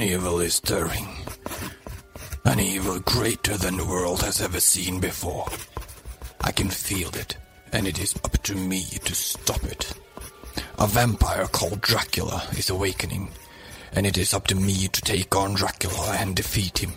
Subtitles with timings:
[0.00, 1.08] An evil is stirring.
[2.46, 5.46] An evil greater than the world has ever seen before.
[6.40, 7.36] I can feel it,
[7.70, 9.92] and it is up to me to stop it.
[10.78, 13.28] A vampire called Dracula is awakening,
[13.92, 16.94] and it is up to me to take on Dracula and defeat him.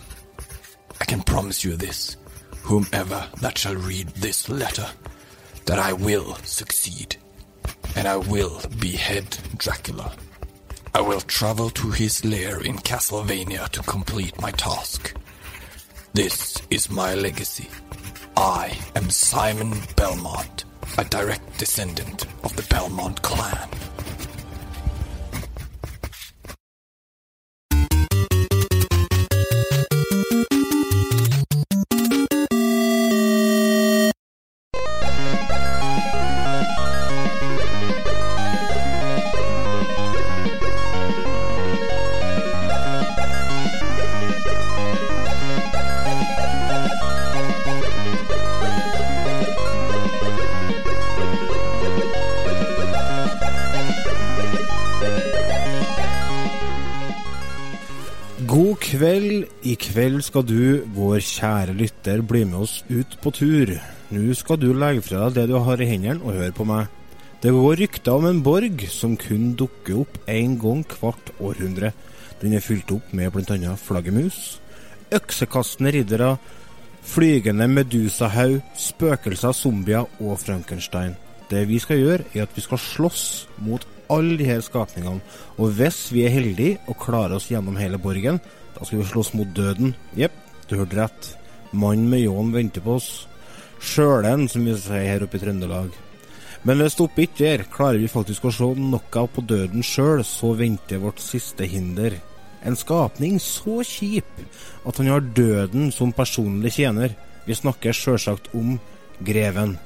[0.98, 2.16] I can promise you this,
[2.62, 4.88] whomever that shall read this letter,
[5.66, 7.16] that I will succeed,
[7.96, 10.16] and I will behead Dracula.
[10.96, 15.12] I will travel to his lair in Castlevania to complete my task.
[16.12, 17.68] This is my legacy.
[18.36, 20.64] I am Simon Belmont,
[20.96, 23.68] a direct descendant of the Belmont clan.
[60.34, 63.70] Skal du, vår kjære lytter, bli med oss ut på tur.
[64.10, 66.88] Nå skal du legge fra deg det du har i hendene, og høre på meg.
[67.38, 71.92] Det går rykter om en borg som kun dukker opp én gang hvert århundre.
[72.40, 73.76] Den er fylt opp med bl.a.
[73.78, 74.40] flaggermus,
[75.14, 76.32] øksekastende riddere,
[77.06, 81.14] flygende medusahaug, spøkelser, zombier og Frankenstein.
[81.46, 83.24] Det vi skal gjøre, er at vi skal slåss
[83.62, 85.22] mot alle de her skapningene.
[85.62, 88.42] Og hvis vi er heldige og klarer oss gjennom hele borgen,
[88.74, 89.94] da skal vi slåss mot døden.
[90.18, 90.34] Jepp,
[90.68, 91.30] du hørte rett.
[91.74, 93.10] Mannen med ljåen venter på oss.
[93.84, 95.94] Sjølen, som vi sier her oppe i Trøndelag.
[96.64, 97.64] Men hvis det oppe ikke der.
[97.72, 102.16] Klarer vi faktisk å se noe på døden sjøl, så venter vårt siste hinder.
[102.64, 104.40] En skapning så kjip
[104.88, 107.12] at han har døden som personlig tjener.
[107.44, 108.78] Vi snakker sjølsagt om
[109.20, 109.76] greven.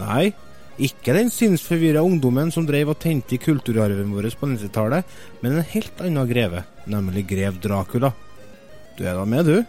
[0.00, 0.30] Nei,
[0.80, 5.68] ikke den sinnsforvirra ungdommen som drev og tente i kulturarven vår på 90-tallet, men en
[5.74, 8.12] helt annen greve, nemlig grev Dracula.
[8.96, 9.60] Du er da med, du?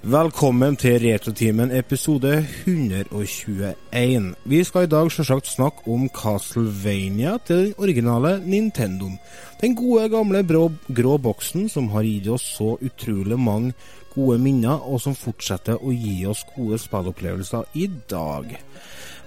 [0.00, 4.30] Velkommen til Retrotimen episode 121.
[4.48, 9.18] Vi skal i dag selvsagt snakke om Castlevania til den originale Nintendoen.
[9.60, 13.74] Den gode, gamle brå, grå boksen som har gitt oss så utrolig mange
[14.14, 18.56] gode minner, og som fortsetter å gi oss gode spillopplevelser i dag.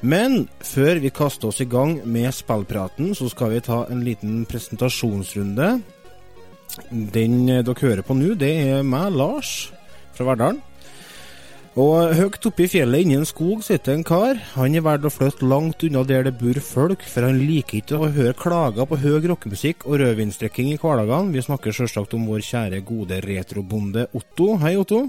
[0.04, 4.44] Men før vi kaster oss i gang med spillpraten, så skal vi ta en liten
[4.50, 5.78] presentasjonsrunde.
[6.92, 9.72] Den dere hører på nå, det er meg, Lars,
[10.18, 10.60] fra Verdalen.
[11.80, 14.38] Og høyt oppe i fjellet inni en skog sitter en kar.
[14.54, 17.98] Han er valgt å flytte langt unna der det bor folk, for han liker ikke
[17.98, 21.34] å høre klager på høy rockemusikk og rødvinsdrikking i hverdagene.
[21.34, 24.52] Vi snakker selvsagt om vår kjære, gode retrobonde Otto.
[24.62, 25.08] Hei, Otto.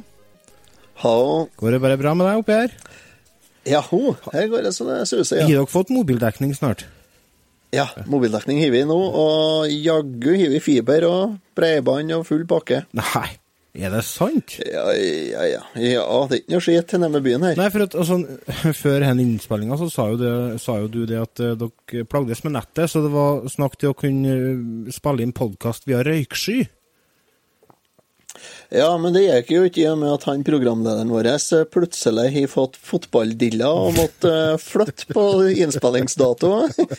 [1.03, 1.51] Hallo.
[1.59, 2.79] Går det bare bra med deg oppi her?
[3.69, 6.85] Jaho, her går det så det suser, Har dere fått mobildekning snart?
[7.75, 12.85] Ja, mobildekning har vi nå, og jaggu har vi fiber og bredbånd og full pakke.
[12.95, 13.31] Nei,
[13.75, 14.55] er det sant?
[14.63, 15.63] Ja, ja, ja.
[15.83, 17.59] Ja, det er ikke noe skit nede nærme byen her.
[17.59, 18.21] Nei, for at altså,
[18.85, 22.45] Før denne innspillinga så sa jo, det, sa jo du det at eh, dere plagdes
[22.47, 26.61] med nettet, så det var snakk til å kunne eh, spille inn podkast via røyksky.
[28.75, 32.27] Ja, men det gikk jo ikke i og med at han programlederen vår eh, plutselig
[32.35, 35.25] har fått fotballdilla og måtte eh, flytte på
[35.63, 36.51] innspillingsdato.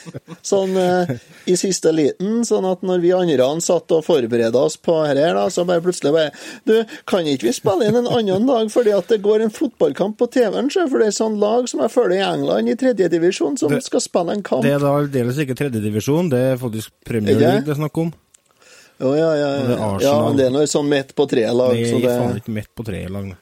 [0.51, 1.15] Sånn eh,
[1.51, 5.45] i siste liten, sånn at når vi andre satt og forberedte oss på her, da,
[5.51, 6.31] så bare plutselig bare
[6.65, 6.73] Du,
[7.09, 10.29] kan ikke vi spille inn en annen dag fordi at det går en fotballkamp på
[10.33, 10.71] TV-en?
[10.71, 14.01] For det er sånn lag som jeg følger i England i tredjedivisjon, som Det- skal
[14.01, 14.63] spille en kamp.
[14.63, 18.13] Det er da aldeles ikke tredjedivisjon, det er faktisk Premier League det er snakk om.
[18.95, 20.13] Å, ja, ja, det er ja.
[20.23, 23.33] Men det er noe sånn midt på treet-lag, er det faen ikke midt på treet-lag.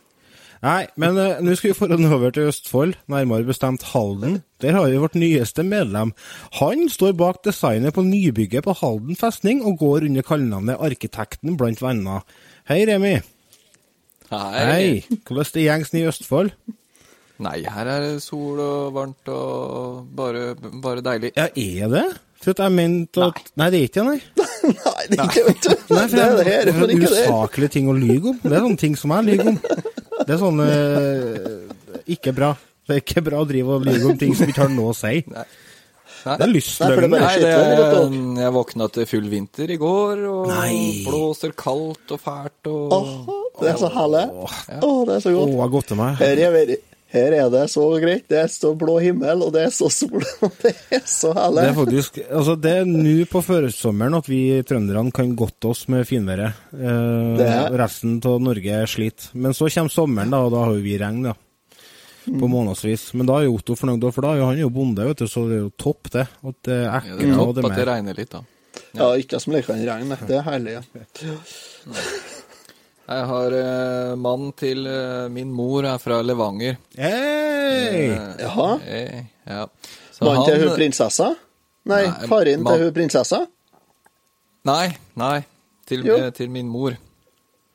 [0.63, 4.37] Nei, men uh, nå skal vi foran over til Østfold, nærmere bestemt Halden.
[4.63, 6.13] Der har vi vårt nyeste medlem.
[6.61, 11.83] Han står bak designet på nybygget på Halden festning, og går under kallenavnet Arkitekten blant
[11.83, 12.23] venner.
[12.71, 13.17] Hei, Remi.
[14.31, 14.63] Hei.
[14.71, 15.19] Hei.
[15.27, 16.55] Hvordan det gjengs i Østfold?
[17.43, 21.33] Nei, her er det sol og varmt og bare, bare deilig.
[21.35, 22.05] Ja, er det?
[22.43, 24.19] For at jeg mente at Nei, det er ikke det, nei.
[24.63, 25.71] Nei, det er ikke vet du.
[25.93, 27.09] Nei, for Det er det her, det er, er det.
[27.09, 28.37] usaklige ting å lyge om.
[28.43, 29.57] Det er sånne ting som jeg lyver om.
[30.23, 30.61] Det er sånn
[32.15, 32.53] Ikke bra.
[32.87, 34.97] Det er ikke bra å drive og lyve om ting som ikke har noe å
[34.97, 35.21] si.
[35.31, 35.45] Nei.
[36.23, 37.11] Det er Nei, det er lystløgn.
[37.11, 40.75] det, jeg våkna til full vinter i går, og Nei.
[41.03, 43.09] blåser kaldt og fælt og Åh,
[43.59, 44.21] det er så herlig.
[44.31, 44.53] Åh,
[45.09, 45.49] det er så godt.
[45.49, 46.15] Åh, jeg har gått til meg.
[46.21, 46.55] Her er
[47.13, 48.25] Her er det så greit.
[48.31, 51.65] Det er så blå himmel, og det er så sol, og det er så Det
[51.67, 56.07] er faktisk Altså, det er nå på førsommeren at vi trønderne kan godte oss med
[56.09, 56.57] finværet.
[56.73, 59.29] Eh, Resten av Norge sliter.
[59.37, 61.37] Men så kommer sommeren, da, og da har jo vi regn, ja.
[62.23, 63.09] På månedsvis.
[63.19, 65.21] Men da er jo Otto fornøyd, for da er jo han er jo bonde, vet
[65.21, 66.27] du, så det er jo topp, det.
[66.41, 68.45] At det er Ja, det er topp det at det regner litt, da.
[68.97, 70.17] Ja, ikke som liker kan regn.
[70.25, 70.79] Det er herlig.
[70.81, 71.35] Ja.
[73.03, 76.77] Jeg har uh, mannen til uh, min mor er fra Levanger.
[76.95, 78.05] Hei!
[78.13, 78.67] Uh, Jaha.
[78.87, 79.65] eh, ja.
[80.23, 81.33] Mannen til hun prinsessa?
[81.91, 83.41] Nei, Nei, faren til hun prinsessa?
[84.69, 84.85] Nei,
[85.19, 85.41] nei.
[85.89, 86.95] Til, eh, til min mor.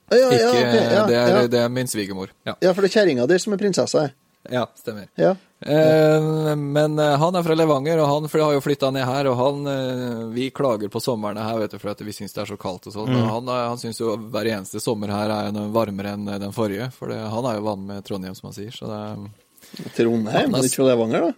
[0.08, 1.46] Ja, ja, Ikke, okay, ja, det, er, ja.
[1.52, 2.30] det er min svigermor.
[2.48, 2.54] Ja.
[2.64, 4.06] ja, for det er kjerringa di som er prinsessa?
[4.50, 5.08] Ja, stemmer.
[5.18, 5.34] Ja.
[5.60, 9.26] Eh, men eh, han er fra Levanger, og han har jo flytta ned her.
[9.32, 12.44] Og han eh, Vi klager på somrene her, vet du, for at vi syns det
[12.44, 13.10] er så kaldt og sånn.
[13.10, 13.26] Mm.
[13.32, 16.90] han, eh, han syns jo hver eneste sommer her er noe varmere enn den forrige.
[16.94, 18.72] For det, han er jo vant med Trondheim, som han sier.
[18.74, 21.34] Så det er Trondheim, men ikke fra Levanger, da?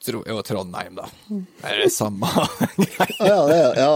[0.00, 1.04] tro, Jo, Trondheim, da.
[1.28, 2.30] Det er det samme
[2.94, 3.16] greia.
[3.20, 3.90] Ja, ja,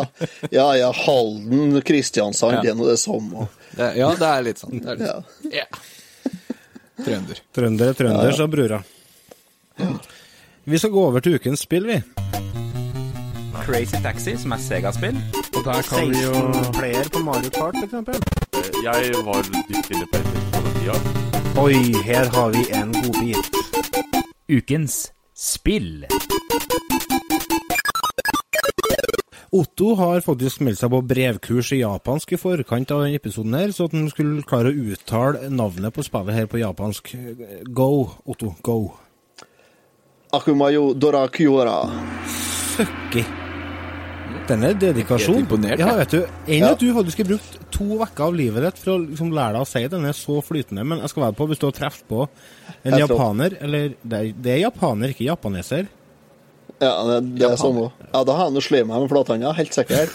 [0.53, 0.67] ja.
[0.77, 2.61] ja, Halden, Kristiansand, Ja.
[2.67, 3.47] det er nå det samme.
[3.79, 4.83] Ja, det er litt sånn.
[4.85, 5.15] Det er litt Ja.
[5.23, 5.55] sånn.
[5.55, 5.65] Ja.
[7.03, 7.41] Trønder.
[7.55, 8.83] Trønder er trønder, sa brura.
[10.65, 11.99] Vi skal gå over til ukens spill, vi.
[13.65, 15.17] Crazy Taxi, som er Sega-spill.
[15.57, 16.33] Og der kan vi jo
[16.77, 17.85] player på Mario Kart, f.eks.
[17.85, 18.15] eksempel.
[18.85, 20.97] Jeg var dypt inne på det på den tida.
[21.63, 23.47] Oi, her har vi en godbit.
[24.57, 26.07] Ukens spill.
[29.55, 33.71] Otto har faktisk meldt seg på brevkurs i japansk i forkant av denne episoden her,
[33.71, 37.13] så at han skulle klare å uttale navnet på spillet her på japansk.
[37.71, 37.91] Go,
[38.27, 38.79] Otto, go.
[40.35, 41.79] Akumayo Dorakyora.
[42.75, 43.23] Søkki.
[44.49, 45.39] Den er dedikasjon.
[45.39, 46.25] Helt imponert, ja, vet du.
[46.51, 46.73] Enn Ja.
[46.75, 49.63] at du faktisk har brukt to uker av livet ditt for å liksom lære deg
[49.63, 52.09] å si den er så flytende, men jeg skal være på hvis du har truffet
[52.11, 52.29] på
[52.85, 55.87] en japaner, eller det er, det er japaner, ikke japaneser.
[56.83, 58.07] Ja, det, det er sånn også.
[58.11, 60.13] Ja, da har han jo slått meg med flathanda, helt sikkert.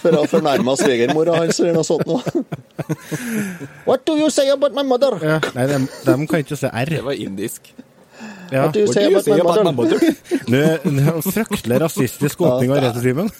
[0.00, 2.22] For å fornærme svigermora hans eller noe sånt noe.
[3.88, 5.18] What do you say about my mother?
[5.24, 5.38] Ja.
[5.56, 6.92] Nei, de, de kan ikke si R.
[6.94, 7.72] Det var indisk.
[8.50, 8.64] Ja.
[8.64, 9.06] What do you say
[9.40, 9.98] about my mother?
[10.96, 13.30] Nå fryktelig rasistisk åpning av Retrotimen.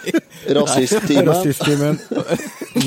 [0.58, 1.30] Rasisttimen.
[1.30, 2.00] Rasisttimen.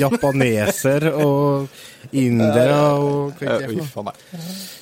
[0.00, 1.68] Japaneser og
[2.16, 4.24] indere og Uff a meg.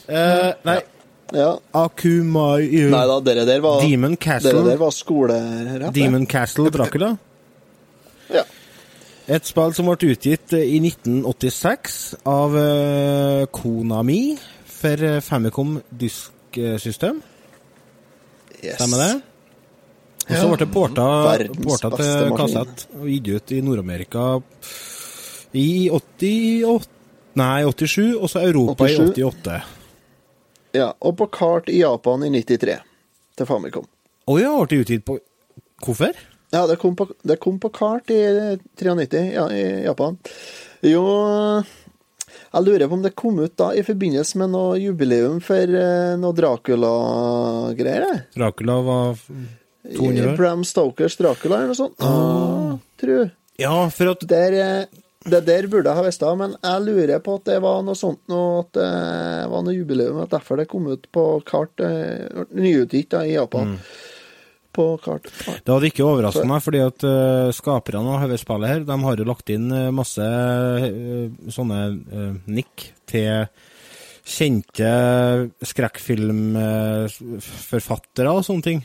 [0.08, 0.78] Eh, Nei,
[1.36, 1.50] Ja.
[1.76, 4.62] Akumai Nei da, dere der var, Demon dere Castle.
[4.64, 5.94] der var skolerett.
[5.94, 7.10] Demon Castle Dracula.
[8.32, 8.44] Ja.
[9.28, 11.98] Et spill som ble utgitt eh, i 1986
[12.28, 14.22] av eh, Konami
[14.64, 17.20] for eh, Famicom Disk-system.
[18.62, 18.78] Yes.
[18.78, 19.12] Stemmer det?
[20.28, 24.24] Og så ble det porta, Verdens porta til kassett og gitt ut i Nord-Amerika
[25.56, 26.96] i 88
[27.38, 29.20] Nei, 87, og så Europa 87.
[29.20, 29.58] i 88.
[30.78, 32.78] Ja, og på kart i Japan i 93.
[33.38, 33.86] Til Famicom.
[34.28, 35.18] Å ja, ble det utgitt på
[35.84, 36.16] Hvorfor?
[36.50, 38.18] Ja, det kom på, det kom på kart i
[38.80, 40.16] 93 ja, i Japan.
[40.82, 41.04] Jo
[42.48, 46.14] Jeg lurer på om det kom ut da i forbindelse med noe jubileum for eh,
[46.18, 48.24] noe Dracula-greier.
[48.34, 49.20] Dracula var
[49.84, 50.36] 200 år?
[50.40, 52.00] Bram Stokers Dracula eller noe sånt.
[52.00, 52.78] Ah.
[52.98, 53.30] Tror jeg.
[53.60, 57.34] Ja, for at Der, eh, det der burde jeg ha visst, men jeg lurer på
[57.38, 58.90] at det var noe sånt noe, at det
[59.52, 63.66] var noe jubileum, at derfor det kom ut på kart, eh, nyutgitt i Japan.
[64.74, 65.24] På kart.
[65.64, 69.14] Det hadde ikke overraska meg, fordi at uh, skaperne av dette spillet her, de har
[69.18, 71.80] jo lagt inn eh, masse uh, sånne
[72.12, 73.46] uh, nikk til
[74.28, 74.90] kjente
[75.64, 78.80] skrekkfilmforfattere og sånne ting.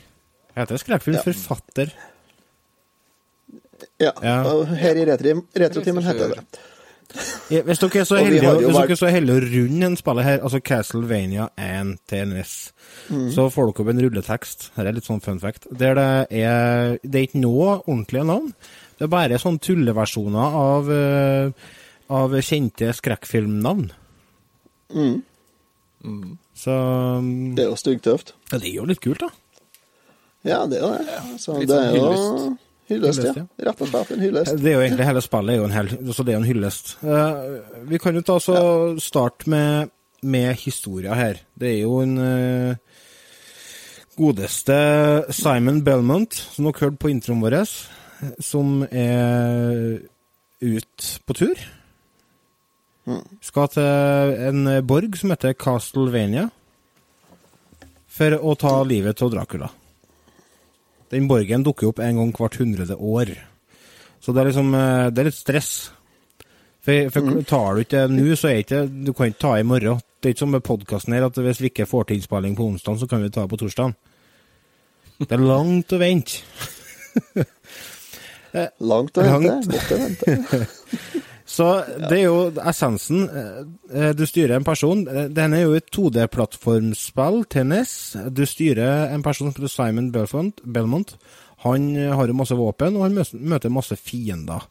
[0.56, 1.88] Heter det skrekkfilmforfatter?
[1.92, 2.13] Ja,
[4.00, 4.12] Ja.
[4.20, 6.44] her i Retrotimen heter det
[7.64, 9.96] Hvis dere er så heldige, har hvis vært- dere er så heldige å runde en
[9.96, 12.72] spillet her, altså Castlevania 1 TNS,
[13.10, 13.28] Mm.
[13.34, 14.70] så får dere opp en rulletekst.
[14.76, 15.66] Her er litt sånn fun fact.
[15.70, 18.54] Der det er Det er ikke noe ordentlige navn.
[18.98, 21.50] Det er bare sånne tulleversjoner av, eh,
[22.10, 23.90] av kjente skrekkfilmnavn.
[24.94, 25.22] Mm.
[26.56, 26.70] Så
[27.18, 28.32] um, Det er jo styggtøft.
[28.52, 29.28] ja, det er jo litt kult, da.
[30.44, 31.40] Ja, det er jo det.
[31.40, 32.58] Så Litt det er sånn jo
[32.90, 33.20] hyllest.
[33.20, 33.44] hyllest, ja.
[33.44, 33.66] ja.
[33.68, 34.56] Rett og slett en hyllest.
[34.60, 36.48] Det er jo egentlig hele spillet er jo en, hel, så det er jo en
[36.48, 36.94] hyllest.
[37.04, 38.56] Uh, vi kan jo ta så
[39.02, 41.42] starte med, med historia her.
[41.58, 42.98] Det er jo en uh,
[44.18, 44.78] godeste
[45.34, 47.60] Simon Belmont, som dere hørte på introen vår,
[48.42, 50.02] som er
[50.64, 51.64] ut på tur.
[53.44, 56.48] Skal til en borg som heter Castlevania,
[58.14, 59.72] for å ta livet av Dracula.
[61.14, 63.34] Den borgen dukker opp en gang hvert hundrede år.
[64.22, 65.70] Så det er liksom eh, Det er litt stress.
[66.84, 69.66] For, for tar du ikke det nå, så er ikke Du kan ikke ta i
[69.66, 70.02] morgen.
[70.20, 72.66] Det er ikke som med podkasten her, at hvis vi ikke får til innspilling på
[72.68, 73.92] onsdag, så kan vi ta det på torsdag.
[75.20, 76.40] Det er langt å vente.
[78.90, 79.50] Langt å vente.
[79.50, 79.68] Langt.
[79.70, 81.20] Godt å vente.
[81.44, 81.68] Så
[82.08, 83.26] det er jo essensen.
[83.28, 85.04] Eh, Du styrer en person.
[85.04, 88.16] Den Denne er jo et 2D-plattformspill, tennis.
[88.32, 90.60] Du styrer en person som heter Simon Belmont.
[90.64, 91.16] Belmont.
[91.64, 94.64] Han eh, har jo masse våpen, og han møter masse fiender.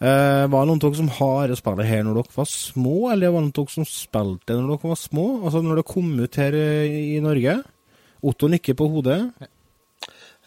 [0.00, 3.34] Uh, var det noen av dere som har spillet her når dere var små, eller
[3.34, 5.24] var det noen av dere som spilte når dere var små?
[5.44, 7.58] Altså når det kom ut her eh, i Norge?
[8.24, 9.18] Otto nikker på hodet.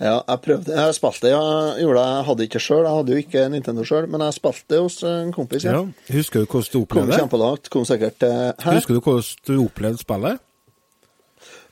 [0.02, 0.74] Ja, jeg prøvde.
[0.74, 1.42] Jeg spilte, ja,
[1.78, 2.06] gjorde det.
[2.18, 2.82] Jeg hadde ikke sjøl.
[2.88, 5.64] Jeg hadde jo ikke Nintendo sjøl, men jeg spilte hos en kompis.
[5.68, 5.76] Ja.
[5.78, 5.84] Ja.
[6.16, 7.20] Husker du hvordan du opplevde det?
[7.22, 7.70] kjempelangt.
[7.70, 8.34] Kom sikkert til
[8.66, 8.74] Hæ?
[8.80, 10.40] Husker du hvordan du opplevde spillet?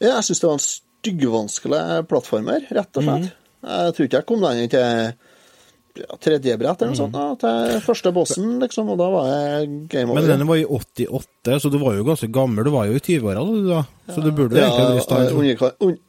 [0.02, 3.28] Ja, jeg syns det var en styggvanskelig plattformer, rett og slett.
[3.28, 3.68] Mm.
[3.72, 7.02] Jeg tror ikke jeg kom lenger til ja, tredje brett eller noe Mhm.
[7.02, 7.14] sånt.
[7.14, 10.22] Da, til første bossen, liksom, og da var jeg game over.
[10.22, 12.64] Men denne var i 88, så du var jo ganske gammel.
[12.64, 16.00] Du var jo i 20-åra da, så du burde jo egentlig vært i stand.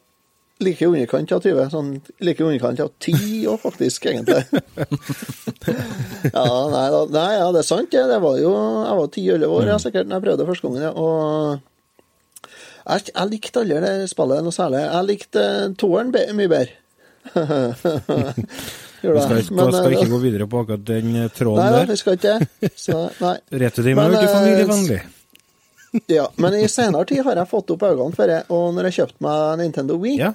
[0.63, 1.67] Like i underkant av 20.
[1.73, 1.91] Sånn,
[2.23, 4.41] like i underkant av 10 òg, faktisk, egentlig.
[6.33, 8.05] ja, nei, da, nei, ja, det er sant, det.
[8.09, 10.93] Det var jo Jeg var 10-11 år ja, sikkert da jeg prøvde første gangen, ja,
[10.93, 11.61] og
[12.83, 14.81] jeg, jeg likte aldri det spillet noe særlig.
[14.83, 16.73] Jeg likte uh, toeren mye bedre.
[19.03, 21.71] Vi skal, ikke- Men, skal eh, ikke gå videre på akkurat den eh, tråden Nei
[21.71, 21.81] der.
[21.83, 22.69] Nei, vi skal ikke det.
[22.79, 23.33] Så, nei.
[23.51, 23.83] Er jo ikke
[24.23, 24.99] eh, familievennlig.
[26.09, 28.95] Ja, men i senere tid har jeg fått opp øynene for det, og når jeg
[29.01, 30.31] kjøpte meg Nintendo Wii, Ja.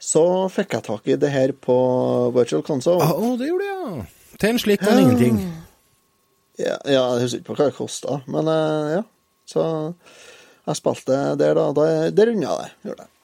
[0.00, 1.76] Så fikk jeg tak i det her på
[2.34, 3.04] Virtual Console.
[3.04, 4.34] Å, oh, det gjorde du, ja.
[4.40, 5.40] Til en slikk enn ingenting.
[6.60, 9.02] Ja, ja, jeg husker ikke på hva det kosta, men eh, ja.
[9.50, 9.62] Så
[10.70, 11.70] jeg spilte der, da.
[11.76, 12.74] da det runda jeg.
[12.88, 13.16] Gjorde jeg.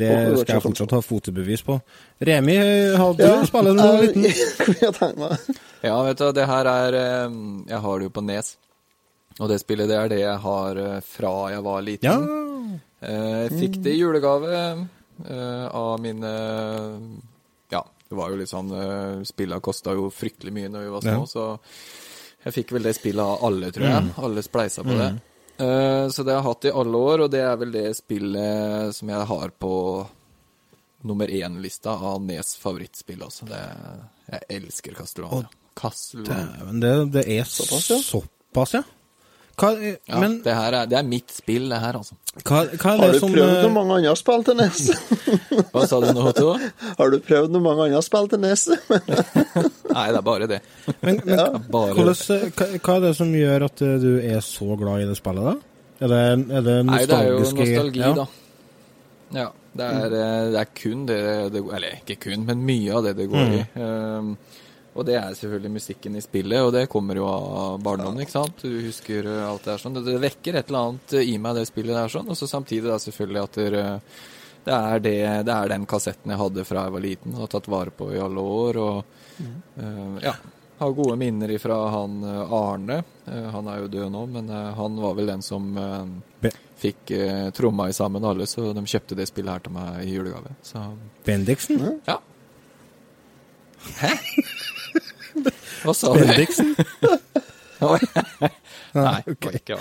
[0.00, 0.10] Det
[0.40, 1.76] skal jeg fortsatt ha fotobevis på.
[2.24, 2.54] Remi,
[2.96, 4.24] har du ja, du var liten?
[4.28, 5.50] jeg kunne meg.
[5.84, 7.36] Ja, vet du, det her er eh,
[7.68, 8.54] Jeg har det jo på Nes.
[9.40, 12.08] Og det spillet, det er det jeg har eh, fra jeg var liten.
[12.08, 12.80] Ja.
[13.00, 14.82] Eh, Jeg fikk det i julegave eh,
[15.28, 16.30] av mine
[17.70, 21.04] Ja, det var jo litt sånn uh, Spillene kosta jo fryktelig mye når vi var
[21.04, 21.26] små, Ja.
[21.26, 21.44] så
[22.44, 24.12] jeg fikk vel det spillet av alle, tror jeg.
[24.16, 25.08] Alle spleisa på det.
[25.60, 28.94] Eh, så det har jeg hatt i alle år, og det er vel det spillet
[28.96, 29.72] som jeg har på
[31.04, 33.44] nummer én-lista av Nes favorittspill også.
[33.50, 33.60] Det,
[34.32, 34.96] jeg elsker.
[34.96, 36.56] Castlevania.
[36.56, 37.98] Dæven, det, det er Såpass, ja.
[38.08, 38.82] såpass, ja.
[39.60, 42.16] Hva, eh, Ja, men det, her er, det er mitt spill, det her, altså.
[42.40, 44.80] hva, hva er Har du som prøvd eh, noe mange andre spill til NES?
[45.74, 46.54] Hva sa du nå, Otto?
[46.98, 48.66] Har du prøvd noe mange andre spill til NES?
[49.96, 50.60] Nei, det er bare det.
[51.02, 54.44] Men, men Bare hvordan, eh, hva, hva er det som gjør at eh, du er
[54.46, 55.56] så glad i det spillet, da?
[56.00, 56.20] Er det,
[56.56, 58.12] er det Nei, det er jo nostalgi, ja.
[58.16, 58.30] da.
[59.36, 59.50] Ja.
[59.70, 61.20] Det er, eh, det er kun det
[61.54, 63.60] det Eller ikke kun, men mye av det det går i.
[63.78, 64.32] Um,
[65.00, 68.60] og det er selvfølgelig musikken i spillet, og det kommer jo av barndommen, ikke sant?
[68.60, 69.96] Du husker eh, alt det er sånn.
[69.96, 72.30] Det, vekker et eller annet i meg, det spillet der sånn.
[72.30, 73.84] Og så samtidig da selvfølgelig at det,
[74.68, 77.52] det, er det, det er den kassetten jeg hadde fra jeg var liten, og har
[77.56, 78.80] tatt vare på i alle år.
[78.84, 79.44] Og
[79.80, 80.36] eh, ja,
[80.80, 83.02] har gode minner ifra han eh, Arne.
[83.28, 87.10] Uh, han er jo død nå, men uh, han var vel den som eh, fikk
[87.10, 90.56] eh, tromma i sammen alle, så de kjøpte det spillet her til meg i julegave.
[90.64, 90.84] Så
[91.26, 92.00] Bendiksen?
[92.08, 92.20] ja.
[94.00, 94.14] Hæ?
[95.84, 96.20] Hva sa du?
[96.24, 96.74] Bendiksen?
[97.80, 99.56] Nei, okay.
[99.56, 99.76] ikke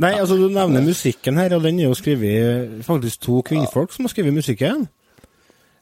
[0.00, 4.06] Nei, altså du nevner musikken her, og den er jo skrevet faktisk to kvinnfolk som
[4.06, 4.86] har skrevet musikken.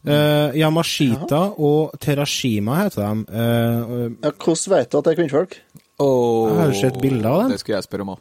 [0.03, 3.11] Uh, Yamashita og Terashima heter de.
[3.31, 5.55] Eh, Ja, hvordan vet du at det er kvinnfolk?
[6.03, 7.51] Åh, Jeg har jo sett bilder av dem.
[7.53, 8.19] Det skulle jeg spørre om òg.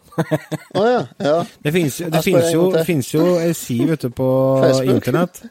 [0.75, 1.01] oh, ja.
[1.19, 1.37] ja.
[1.63, 2.01] det fins
[2.53, 4.29] jo, det finnes jo ei side vet du, på
[4.61, 4.95] Facebook.
[4.95, 5.41] internett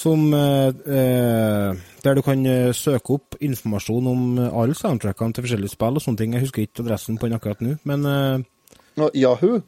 [0.00, 5.44] som eh, eh, Der du kan eh, søke opp informasjon om eh, alle soundtrackene til
[5.44, 6.36] forskjellige spill og sånne ting.
[6.36, 9.60] Jeg husker ikke adressen på den akkurat nå, men eh, Yahoo?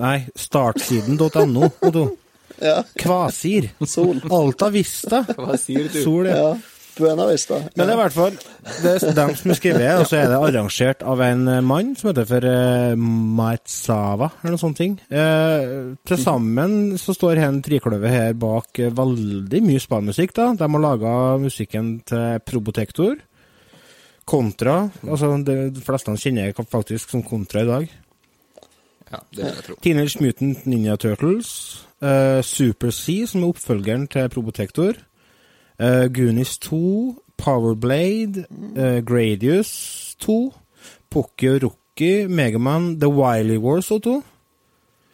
[0.00, 1.72] Nei, startsiden.no.
[1.80, 2.04] Otto.
[2.62, 2.84] Ja.
[2.94, 3.64] Kvasir.
[3.82, 4.20] Sol.
[4.30, 5.24] Alta Vista.
[5.34, 5.96] Hva sier du?
[6.04, 6.36] Sol, ja.
[6.38, 6.73] Ja.
[6.98, 7.58] Buena Vista.
[7.74, 8.36] Men det er i hvert fall
[8.82, 11.92] det er dem som har skrevet, og så er det arrangert av en eh, mann
[11.98, 12.94] som heter for uh,
[13.40, 14.78] Maitsava, eller noe sånt.
[14.78, 14.96] ting.
[15.10, 20.34] Eh, Til sammen så står hen en trikløver her bak uh, veldig mye spillmusikk.
[20.36, 20.50] da.
[20.58, 23.18] De har laga musikken til Probotector.
[24.24, 24.88] Kontra.
[25.04, 27.90] altså De de fleste kjenner jeg faktisk som Kontra i dag.
[29.12, 29.74] Ja, det vil jeg tro.
[29.84, 31.50] Teenage Mutant Ninja Turtles.
[32.00, 34.96] Uh, Super C, som er oppfølgeren til Probotector.
[35.80, 37.22] Uh, Goonies 2.
[37.36, 38.46] Powerblade.
[38.76, 40.52] Uh, Gradius 2.
[41.10, 42.26] Pocky og Rocky.
[42.26, 44.22] Megaman The Wily Wars og 2.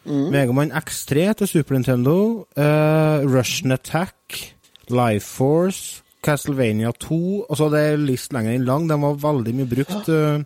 [0.05, 2.47] Megaman X3 til Super Nintendo.
[2.57, 4.57] Uh, Russian Attack.
[4.89, 6.03] Life Force.
[6.23, 7.47] Castlevania 2.
[7.51, 8.91] Altså, det er list lenger enn lang.
[8.91, 10.09] Den var veldig mye brukt.
[10.09, 10.45] Uh,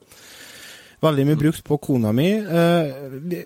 [1.04, 2.30] veldig mye brukt på kona mi.
[2.33, 3.42] Eh,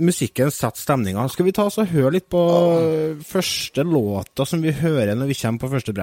[0.00, 1.26] musikken setter stemninga.
[1.32, 2.42] Skal vi ta oss og høre litt på
[3.26, 5.96] første låta som vi hører når vi kommer på første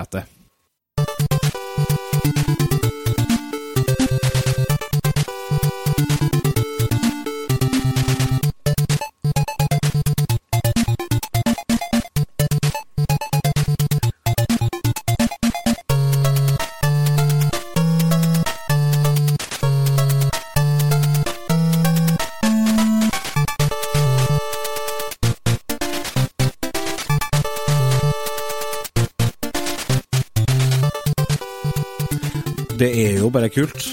[33.30, 33.86] jo bare kult.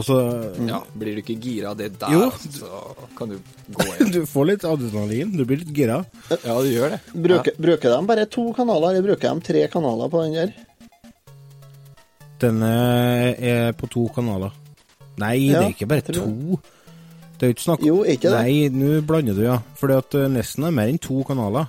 [0.00, 0.16] Altså
[0.68, 2.28] Ja, Blir du ikke gira av det der, Jo.
[2.54, 2.80] så
[3.18, 3.38] kan du
[3.74, 4.12] gå igjen.
[4.16, 6.00] Du får litt adrenalin, du blir litt gira.
[6.30, 7.00] Ja, du gjør det.
[7.14, 10.52] Bruker, bruker de bare to kanaler, eller bruker de tre kanaler på den der?
[12.40, 12.70] Denne
[13.36, 14.54] er på to kanaler.
[15.20, 16.24] Nei, det er ikke bare to.
[17.36, 18.40] Det er jo ikke snakk Jo, ikke det?
[18.40, 19.58] Nei, nå blander du, ja.
[19.80, 21.68] Fordi at eh, nesten er mer enn to kanaler.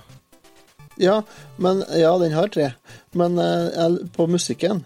[1.00, 1.18] Ja,
[1.60, 2.70] men Ja, den har tre.
[3.16, 4.84] Men eh, på musikken,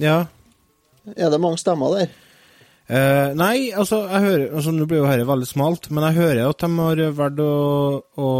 [0.00, 0.22] Ja.
[1.16, 2.12] Er det mange stemmer der?
[2.92, 6.48] Eh, nei, altså, jeg hører altså, Nå blir jo dette veldig smalt, men jeg hører
[6.50, 7.52] at de har valgt å,
[8.20, 8.30] å,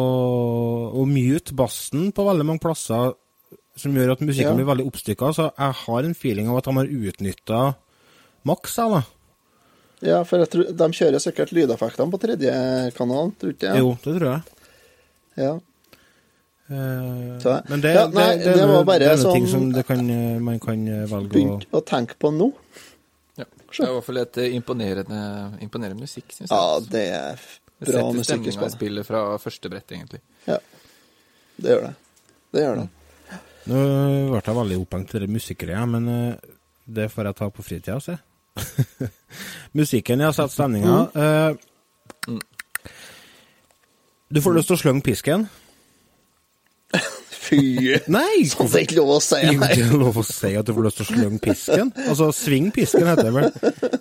[0.99, 3.15] å mute bassen på veldig mange plasser,
[3.79, 4.59] som gjør at musikken Ja.
[4.59, 5.31] blir veldig oppstykka.
[5.33, 7.61] Så jeg har en feeling av at de har utnytta
[8.51, 9.03] maks, jeg, da.
[10.03, 12.53] Ja, for tror, de kjører sikkert lydeffektene på tredje
[12.99, 13.85] kanalen, tror du ikke jeg?
[13.85, 14.59] Jo, det tror jeg.
[15.39, 15.53] Ja.
[16.73, 19.35] Eh, Så- men det, Ja, nei, det, det, det var bare det er noe sånn-
[19.35, 22.53] ting som det kan, eh, man kan eh, velge å Begynt å tenke på nå?
[23.37, 23.45] Ja.
[23.45, 25.21] Det er i hvert fall et imponerende,
[25.61, 26.57] imponerende musikk, syns jeg.
[26.57, 27.39] Ja, det er
[27.81, 28.15] bra musikk.
[28.15, 29.07] musikk setter stemninga i spillet.
[29.07, 30.21] fra første brett, egentlig.
[30.47, 30.59] Ja.
[31.61, 31.95] Det gjør det.
[32.53, 32.89] Det gjør det.
[33.67, 36.09] Nå ble jeg veldig opphengt i det musikkgreia, men
[36.89, 38.19] det får jeg ta på fritida, se.
[39.75, 41.11] Musikken, har satt stemninga.
[41.15, 41.55] Eh,
[42.29, 42.39] Mm.
[44.31, 45.49] du får lyst til å slønge pisken?
[47.53, 47.95] Fy!
[48.17, 48.43] Nei!
[48.49, 50.89] Sånn er ikke lov å si, Jo, det er lov å si at du får
[50.89, 51.95] lyst til å slønge pisken.
[52.09, 53.49] Altså, sving pisken heter det vel.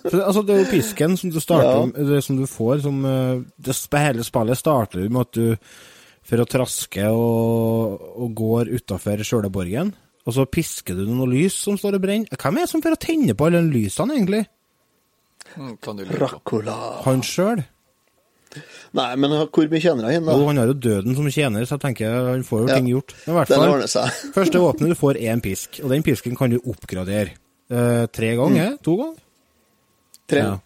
[0.08, 2.06] For, altså, det er jo pisken som du starter Ja.
[2.12, 5.74] det som du får, som eh, det, Hele spillet starter med at du
[6.22, 9.90] for å traske og, og går utafor sjøle borgen,
[10.22, 12.38] og så pisker du noe lys som står og brenner.
[12.38, 14.44] Hvem er det som får å tenne på alle lysene, egentlig?
[15.58, 15.74] Mm.
[16.14, 16.76] Dracula.
[17.04, 17.64] Han sjøl?
[18.98, 20.34] Nei, men hvor mye tjener han da?
[20.36, 22.74] Jo, han har jo døden som tjener, så jeg tenker han får jo Ja.
[22.80, 23.14] ting gjort.
[23.26, 24.10] Men i hvert fall.
[24.38, 27.32] Første våpenet du får er en pisk, og den pisken kan du oppgradere.
[27.72, 28.76] Eh, tre ganger?
[28.84, 29.16] To ganger?
[30.28, 30.38] Tre.
[30.44, 30.58] Ja.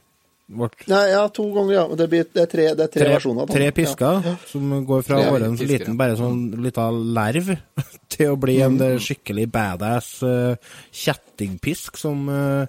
[0.46, 1.84] Vårt, Nei, ja, to ganger, ja.
[1.98, 3.48] Det, blir, det, er, tre, det er tre, tre, versjoner.
[3.48, 7.48] på tre pisker pisker som går fra å være en liten, bare sånn lita lerv
[8.14, 9.00] til å bli en Mm.
[9.02, 10.54] skikkelig badass uh,
[10.94, 12.66] kjettingpisk som uh,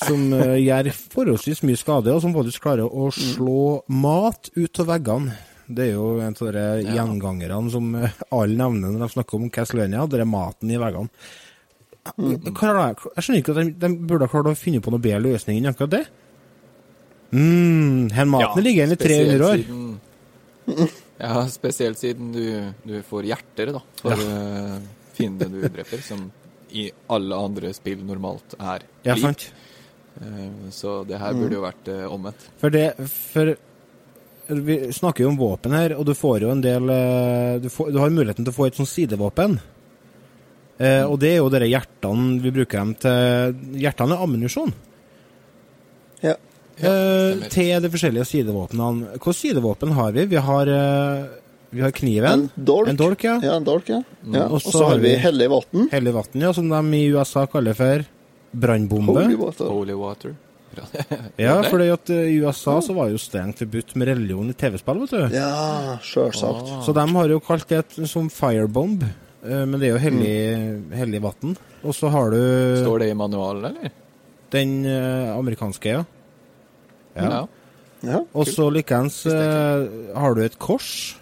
[0.00, 3.60] som eh, gjør forholdsvis mye skade, og som faktisk klarer å slå
[3.92, 5.36] mat ut av veggene.
[5.70, 6.64] Det er jo en av de
[6.96, 11.12] gjengangerne som eh, alle nevner når de snakker om Castlevania, det er maten i veggene.
[12.16, 12.32] Mm.
[12.48, 15.60] Jeg skjønner ikke at de, de burde ha klart å finne på noe bedre løsning
[15.60, 16.04] enn akkurat det.
[17.30, 19.60] Mm, hen maten ligger igjen i 300 år.
[19.60, 20.88] siden,
[21.22, 22.44] ja, spesielt siden du,
[22.88, 24.78] du får hjerter, da, for ja.
[25.14, 26.24] fienden du dreper, som
[26.74, 29.22] i alle andre spill normalt er Ja, liv.
[29.28, 29.50] sant.
[30.18, 32.48] Eh, Så det her burde jo vært eh, omvendt.
[32.60, 33.54] For det For
[34.50, 37.92] vi snakker jo om våpen her, og du får jo en del eh, Du, får,
[37.94, 39.58] du har muligheten til å få et sånt sidevåpen.
[40.80, 44.72] Eh, og det er jo dere hjertene vi bruker dem til Hjertene er ammunisjon.
[46.24, 46.34] Ja.
[46.80, 47.50] Eh, stemmer.
[47.52, 49.10] til de forskjellige sidevåpnene.
[49.18, 50.24] Hvilke sidevåpen har vi?
[50.32, 51.26] Vi har, eh,
[51.70, 52.48] vi har kniven.
[52.48, 52.88] En dolk.
[52.88, 53.38] En dolk, ja.
[53.44, 54.02] Ja, en dolk, ja.
[54.32, 54.46] ja.
[54.48, 55.88] Og så har vi- hellig vann.
[55.92, 58.04] Hellig vann, ja, som de i USA kaller for
[58.52, 59.12] brannbombe.
[59.12, 59.64] Holy water.
[59.64, 60.34] Holy water.
[61.36, 65.02] Ja, fordi at eh, i USA så var jo strengt forbudt med religion i TV-spill,
[65.04, 65.36] vet du.
[65.36, 66.70] Ja, sjølsagt.
[66.86, 70.34] Så de har jo kalt det som firebomb, eh, men det er jo hellig,
[70.96, 71.56] hellig vann.
[71.80, 72.40] Og så har du
[72.82, 73.96] Står det i manualen, eller?
[74.50, 76.04] den eh, amerikanske, ja.
[77.14, 77.46] ja.
[78.02, 78.22] Ja.
[78.32, 81.16] Og så likeens har du et kors.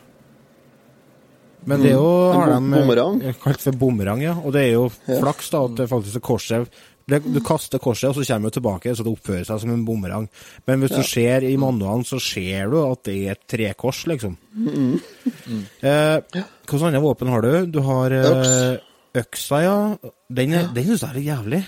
[1.69, 4.37] Men det er jo har de kalt for bumerang, ja.
[4.39, 6.79] Og det er jo flaks da at det faktisk er korset
[7.09, 9.85] det, Du kaster korset, og så kommer det tilbake, så det oppfører seg som en
[9.89, 10.27] bumerang.
[10.69, 14.37] Men hvis du ser i manualen, så ser du at det er et trekors, liksom.
[15.81, 16.19] Eh,
[16.69, 17.53] Hvilke andre våpen har du?
[17.73, 18.79] Du har eh,
[19.23, 19.77] øksa, ja.
[20.29, 21.63] Den, er- den syns jeg er litt jævlig.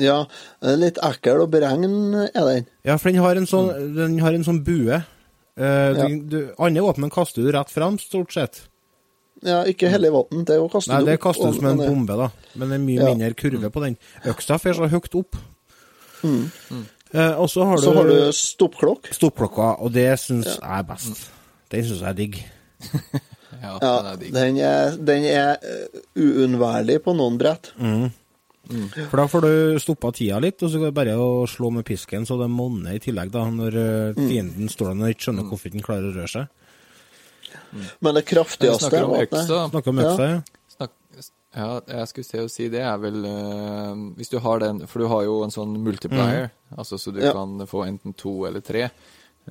[0.00, 0.18] ja.
[0.62, 2.68] eh, Litt ekkel å beregne er den.
[2.84, 5.00] Ja, for den har en sånn, den har en sånn bue.
[5.60, 6.06] Eh, Ja.
[6.08, 8.62] du, du, andre våpen kaster du rett fram, stort sett.
[9.42, 10.44] Ja, ikke hellig vann.
[10.44, 12.30] Det kastes Nei, det kastes opp, som en bombe, da.
[12.60, 13.08] Men det er mye Ja.
[13.14, 13.96] mindre kurve på den.
[14.28, 15.36] Øksa får så høyt opp.
[16.24, 19.08] Eh, og så har du, Så har du stoppklokk.
[19.16, 21.30] stoppklokka, og det syns jeg er best.
[21.72, 22.40] Den syns jeg er digg.
[23.60, 24.32] Ja, Ja, den er digg.
[24.32, 27.72] den er, den er eh, uunnværlig på noen brett.
[29.10, 31.84] For da får du stoppa tida litt, og så går det bare å slå med
[31.84, 35.48] pisken så det monner i tillegg, da, når eh, fienden står der og ikke skjønner
[35.50, 36.46] hvorfor den klarer å røre seg.
[38.00, 39.70] Men det kraftigste snakker om våpenet- øksa.
[39.70, 40.40] Snakker om øksa, ja.
[40.76, 40.90] Snakk,
[41.56, 45.00] ja, jeg skulle se og si det er vel eh, Hvis du har den For
[45.02, 47.32] du har jo en sånn multiplier, altså så du Ja.
[47.32, 48.90] kan få enten to eller tre.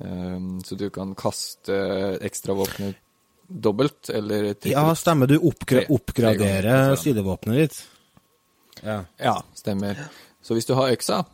[0.00, 2.94] Um, så du kan kaste ekstravåpenet
[3.50, 4.72] dobbelt eller trippelt.
[4.72, 5.26] Ja, stemmer.
[5.26, 7.84] Du oppgra oppgraderer sidevåpenet ditt.
[8.84, 9.04] Ja.
[9.18, 9.98] Ja, stemmer.
[10.40, 11.24] Så hvis du har øksa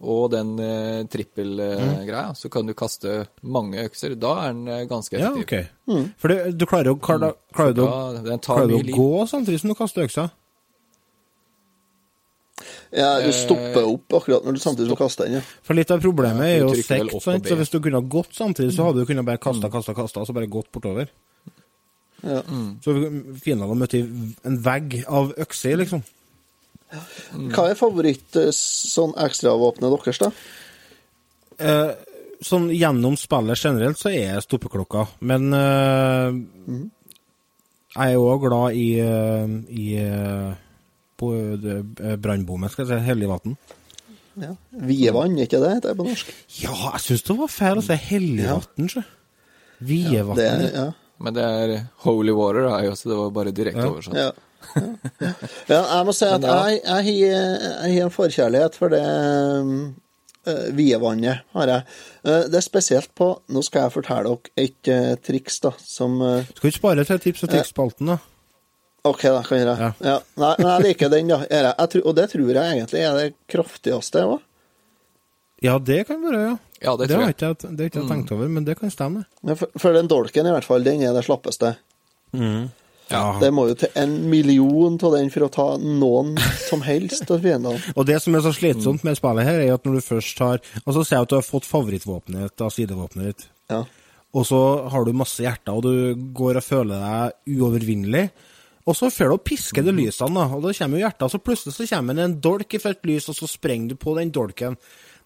[0.00, 4.14] og den eh, trippelgreia, så kan du kaste mange økser.
[4.20, 5.70] Da er den ganske ganske ja, effektiv.
[5.88, 6.10] Mm.
[6.20, 9.60] For det, du klarer, å- klarer, klarer, du, å- Da, tar klarer å gå samtidig
[9.62, 10.30] som du kaster øksa?
[12.96, 15.34] Ja, Eh, du stopper opp akkurat når du samtidig som kaster den.
[15.34, 15.40] Ja.
[15.66, 17.44] For litt av problemet er jo sekt, sant?
[17.48, 19.44] så hvis du kunne gått samtidig, så hadde du kunnet bare Mm.
[19.44, 21.08] kasta, kasta, kasta, og så bare gått bortover.
[22.22, 22.40] Ja.
[22.80, 22.94] Så
[23.42, 24.00] fiendene hadde møtt i
[24.44, 26.02] en vegg av økser, liksom.
[26.90, 30.30] Hva er favoritt eh, sånn ekstravåpenet deres, da?
[31.58, 31.94] Eh,
[32.46, 36.38] sånn gjennom spillet generelt så er stoppeklokka, men eh,
[37.96, 40.54] jeg er jo glad i, eh, i eh,
[41.16, 43.54] på uh, brannbommen, skal jeg si, Hellig vann.
[44.36, 44.50] Ja.
[44.84, 46.28] Vievann, ikke det det er på norsk?
[46.60, 48.58] Ja, jeg syns det var feil å si Hellig Ja.
[48.92, 49.00] sjø.
[49.80, 50.36] Vievann.
[50.36, 50.84] Det er, ja.
[51.24, 51.72] Men det er
[52.04, 53.88] holy water, er jo, så det var bare direkte Ja.
[53.94, 54.18] oversatt.
[54.20, 54.30] Ja.
[54.76, 55.80] Ja.
[55.80, 59.02] jeg må si at jeg, har- en forkjærlighet for det
[60.46, 61.84] uh, vievannet, har jeg.
[62.26, 66.20] Uh, det er spesielt på Nå skal jeg fortelle dere et uh, triks, da, som
[66.22, 68.18] uh, Skal vi ikke spare til tips og triks-spalten, da?
[69.06, 69.90] OK, da kan jeg Ja.
[70.02, 70.18] ja.
[70.42, 71.40] Nei, men jeg liker den, da.
[71.46, 74.40] Jeg, jeg, og det tror jeg egentlig er det kraftigste òg.
[75.64, 76.56] Ja, det kan være, ja.
[76.82, 77.36] Ja, det Det har jeg.
[77.38, 79.22] ikke det har ikke jeg tenkt over, men det kan stemme.
[79.56, 81.70] For, for den dolken, i hvert fall, den er det slappeste.
[83.10, 83.36] Ja.
[83.38, 86.32] Det må jo til en million av den for å ta noen
[86.66, 87.78] som helst av fiendene.
[87.98, 90.58] Og det som er så slitsomt med spillet her, er at når du først har
[90.82, 93.84] Altså, si at du har fått favorittvåpenet ditt, av sidevåpenet ditt, Ja.
[94.34, 98.26] og så har du masse hjerter, og du går og føler deg uovervinnelig.
[98.86, 101.32] Og så får du å piske de lysene, da, og da kommer jo hjertet, og
[101.32, 104.14] så plutselig så kommer det en dolk fra et lys, og så sprenger du på
[104.18, 104.76] den dolken.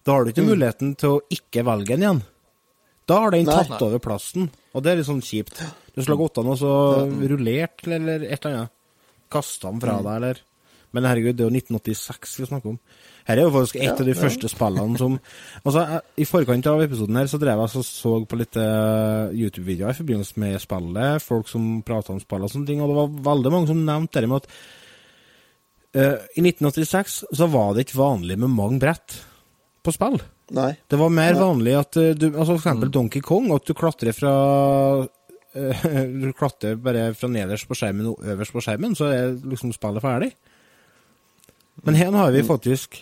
[0.05, 2.21] Da har du ikke muligheten til å ikke velge den igjen.
[3.09, 3.57] Da har den Nei.
[3.65, 5.61] tatt over plassen, og det er litt sånn kjipt.
[5.91, 6.71] Du skulle ha gått an og så
[7.07, 8.77] rullert, eller et eller annet.
[9.31, 10.41] Kasta den fra deg, eller
[10.91, 12.79] Men herregud, det er jo 1986 vi snakker om.
[13.27, 15.13] Her er jo faktisk et av de første spillene som
[15.65, 19.31] Altså, jeg, I forkant av episoden her så drev jeg og så på litt eh,
[19.39, 22.99] YouTube-videoer i forbindelse med spillet, folk som prata om spillet og sånne ting, og det
[22.99, 24.51] var veldig mange som nevnte det med at
[25.95, 29.21] uh, i 1986 så var det ikke vanlig med mange brett
[29.81, 30.19] på spill.
[30.51, 30.73] Nei.
[30.91, 34.15] Det var mer vanlig at eh, du Altså for eksempel Donkey Kong, at du klatrer
[34.15, 34.33] fra
[36.21, 40.01] Du klatrer bare fra nederst på skjermen og øverst på skjermen, så er liksom spillet
[40.03, 40.31] ferdig.
[41.83, 43.01] Men her har vi faktisk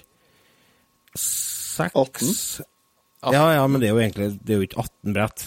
[1.19, 2.61] seks
[3.23, 5.45] Ja, ja, men det er jo egentlig Det er jo ikke 18 brett.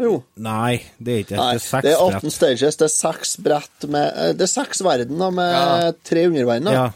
[0.00, 0.14] Jo.
[0.42, 1.38] Nei, det er ikke det.
[1.38, 2.34] Nei, Det er seks det er 18 brett.
[2.34, 5.92] stages, det er seks brett med eh, Det er seks verdener med Ja.
[6.10, 6.72] tre underverdener.
[6.74, 6.86] Ja.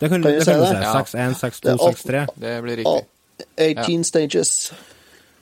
[0.00, 0.68] Det kan, Kan det kan si du det?
[0.68, 0.92] si.
[0.96, 2.26] Seks, 6-1, 6-2, Det er 6-3.
[2.40, 3.04] Det blir riktig.
[3.58, 4.54] 18 stages.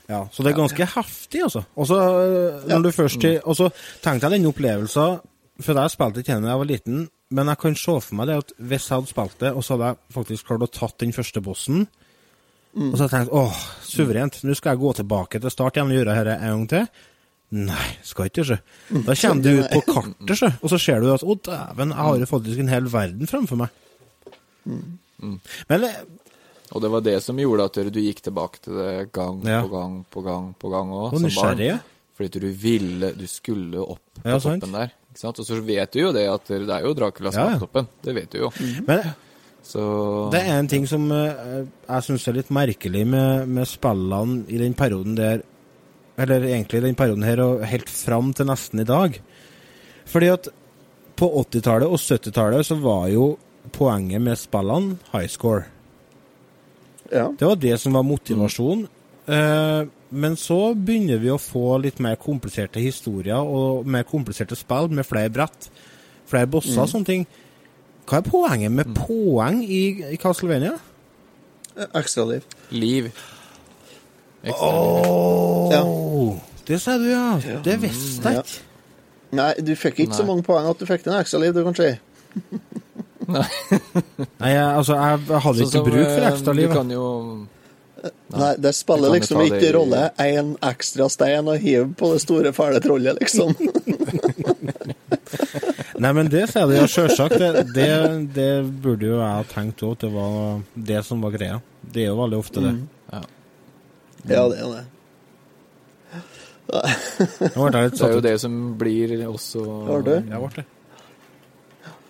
[0.08, 1.62] Ja, så det er ganske heftig, altså.
[1.80, 3.70] Og så øh, når du først Og så
[4.04, 5.20] tenkte jeg den opplevelsen
[5.64, 8.36] For jeg spilte ikke da jeg var liten, men jeg kan se for meg det
[8.42, 11.14] at hvis jeg hadde spilt det, og så hadde jeg faktisk klart å tatt den
[11.16, 11.86] første bossen
[12.74, 15.92] Og så hadde jeg tenkt åh, suverent, nå skal jeg gå tilbake til start igjen
[15.94, 16.86] og gjøre dette en gang til.
[17.54, 18.56] Nei, skal ikke, sjø.
[19.06, 22.00] Da kommer du ut på kartet, sjø, og så ser du at å, dæven, jeg
[22.08, 23.80] har jo faktisk en hel verden framfor meg.
[25.70, 26.00] Men eh,
[26.74, 29.60] Og det var det som gjorde at du gikk tilbake til det gang Ja.
[29.62, 31.78] på gang på gang på gang òg, Og nysgjerrig, ja.
[32.16, 34.92] Fordi du ville Du skulle opp på Ja, toppen der.
[35.10, 35.38] Ikke sant?
[35.38, 37.58] Og så vet du jo det at det er jo Dracula som Ja, ja.
[37.58, 37.86] toppen.
[38.02, 38.50] Det vet du jo.
[38.86, 39.14] men
[39.62, 44.44] Så Det er en ting som eh, jeg syns er litt merkelig med, med spillene
[44.48, 45.42] i den perioden der
[46.18, 49.20] Eller egentlig i den perioden her og helt fram til nesten i dag.
[50.06, 50.48] Fordi at
[51.16, 53.36] på 80-tallet og 70-tallet så var jo
[53.72, 55.64] poenget med spillene high score.
[57.12, 57.28] Ja.
[57.38, 58.86] Det var det som var motivasjonen.
[59.26, 59.82] Eh,
[60.14, 65.06] men så begynner vi å få litt mer kompliserte historier og mer kompliserte spill med
[65.08, 65.70] flere brett,
[66.30, 67.26] flere bosser og sånne ting.
[68.08, 70.76] Hva er poenget med poeng i, i Castlevania?
[71.96, 72.26] Ekstra
[72.70, 73.08] liv.
[74.44, 74.68] Ekstra.
[74.68, 75.82] Åh, Ja.
[76.64, 77.38] Det sa du, ja.
[77.64, 78.40] Det visste jeg Ja.
[78.40, 78.60] ikke.
[79.34, 81.98] Nei, du fikk ikke så mange poeng at du fikk en ekstraliv, du, kanskje.
[83.28, 86.32] Nei, jeg, altså, jeg, jeg hadde ikke som, bruk for ekstralivet.
[86.34, 87.06] ekstra Du kan jo
[88.36, 92.50] Nei, det spiller liksom ikke i- rolle én ekstra stein å hive på det store,
[92.52, 93.54] fæle trollet, liksom.
[96.04, 97.38] Nei, men det sier du jo sjølsagt.
[97.40, 97.88] Det, det,
[98.36, 98.50] det
[98.84, 100.60] burde jo jeg ha tenkt òg, det var
[100.90, 101.60] det som var greia.
[101.80, 102.74] Det er jo veldig ofte det.
[103.14, 103.22] ja,
[104.24, 104.84] det er det.
[107.54, 110.14] Nå ble jeg litt Det er jo det som blir også Har du?
[110.32, 110.64] Ja, ble det.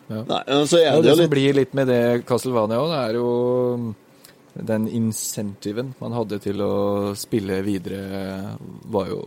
[0.08, 2.78] Nei, men så Ja, er det det jo som litt blir litt med det Castlevania
[2.82, 3.94] òg, det er jo
[4.64, 9.22] den incentiven man hadde til å spille videre, var jo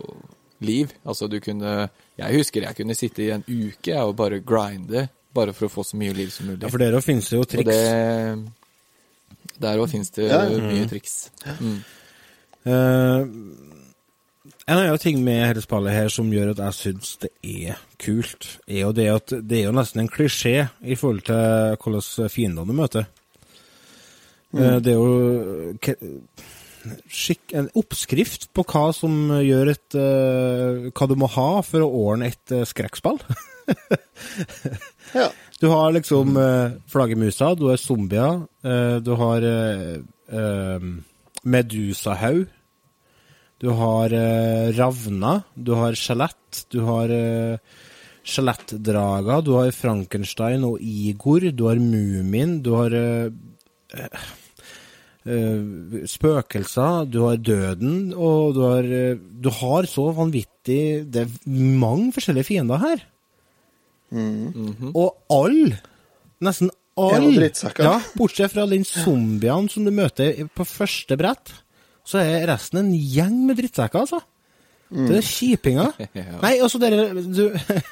[0.64, 0.92] liv.
[1.04, 5.52] Altså du kunne Jeg husker jeg kunne sitte i en uke og bare grinde, bare
[5.52, 6.62] for å få så mye liv som mulig.
[6.62, 7.68] Ja, for der òg finnes det jo Og triks.
[7.68, 10.46] det Der òg finnes det Ja.
[10.48, 11.30] mye triks.
[11.60, 11.78] Mm.
[12.66, 13.26] Eh,
[14.68, 18.48] en annen ting med dette spillet her som gjør at jeg syns det er kult,
[18.68, 22.68] er jo det at det er jo nesten en klisjé i forhold til hvordan fiendene
[22.68, 23.08] du møter.
[24.48, 24.80] Mm.
[24.80, 25.08] det er jo
[27.58, 29.12] en oppskrift på hva som
[29.44, 33.20] gjør et eh, Hva du må ha for å ordne et uh, skrekkspill.
[35.08, 35.30] Ja.
[35.56, 36.36] Du har liksom
[36.92, 39.46] flaggermusa, du har zombier, eh, du har
[41.48, 42.42] medusahaug,
[43.58, 47.78] du har uh, ravner, du har skjelett, du har uh,
[48.28, 54.24] skjelettdrager, du har Frankenstein og Igor, du har Mumin, du har eh,
[55.24, 61.54] eh, spøkelser, du har døden, og du har, eh, du har så vanvittig Det er
[61.80, 63.06] mange forskjellige fiender her.
[64.92, 65.78] Og alle,
[66.44, 71.54] nesten alle, ja, bortsett fra den zombien som du møter på første brett,
[72.08, 74.22] så er resten en gjeng med drittsekker, altså.
[74.88, 75.90] Det er kjipinger.
[76.16, 76.38] Ja.
[76.40, 77.42] Nei, altså dere, du,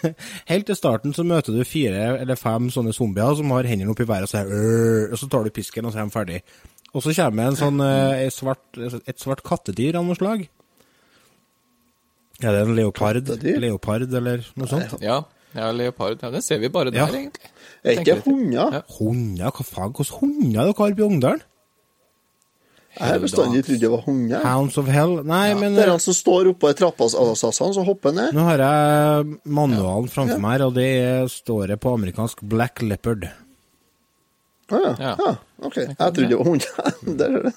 [0.51, 4.01] Helt til starten så møter du fire eller fem sånne zombier som har hendene opp
[4.01, 6.39] i været og sier «Åh», og så tar du pisken, og så er de ferdig.
[6.97, 10.47] Og så kommer en sånn, eh, et, svart, et svart kattedyr av noe slag.
[12.41, 13.21] Er det en leopard?
[13.27, 13.61] Kattedyr?
[13.67, 14.97] Leopard, eller noe sånt?
[15.05, 15.21] Ja,
[15.57, 16.25] ja, leopard.
[16.25, 17.07] Ja, det ser vi bare der, Ja.
[17.13, 17.53] egentlig.
[17.85, 18.73] Er ikke hunder?
[18.81, 18.83] Ja.
[18.99, 19.53] Hunder?
[19.53, 19.93] Hva faen?
[19.93, 21.45] Hvilke hunder dere har i Ongdalen?
[22.97, 24.45] Jeg har bestandig trodd det var hunder.
[24.47, 25.19] Hounds of Hell?
[25.29, 28.37] Nei, men Det er eh, han som står oppå i trappasassene, så hopper ned.
[28.37, 33.29] nå har jeg manualen framfor meg, og det er, står det på amerikansk Black Leopard.
[34.67, 34.95] Å ja.
[34.99, 35.13] Ja.
[35.21, 35.35] ja.
[35.63, 35.77] Ok.
[35.79, 36.65] Jeg trodde det var hund.
[37.21, 37.53] Der er det.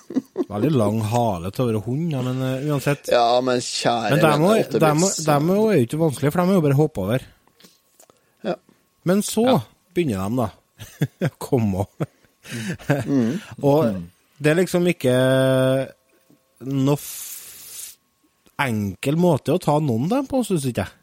[0.49, 3.09] Veldig lang hale til å være hund, ja, men uh, uansett.
[3.13, 6.59] Ja, men kjære Men dem venner, dem dem er jo ikke vanskelig, for dem er
[6.59, 7.25] jo bare å hoppe over.
[8.45, 8.55] Ja.
[9.09, 9.47] Men så
[9.95, 10.49] begynner de, da.
[11.27, 11.83] å komme
[13.09, 13.33] mm.
[13.67, 13.97] Og
[14.39, 15.15] det er liksom ikke
[16.69, 17.09] noe f
[18.59, 20.95] enkel måte å ta noen dem på, syns ikke jeg.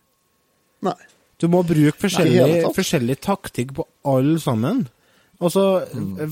[0.84, 0.96] Nei.
[1.40, 4.86] Du må bruke forskjellig, Nei, forskjellig taktikk på alle sammen.
[5.36, 5.64] Altså,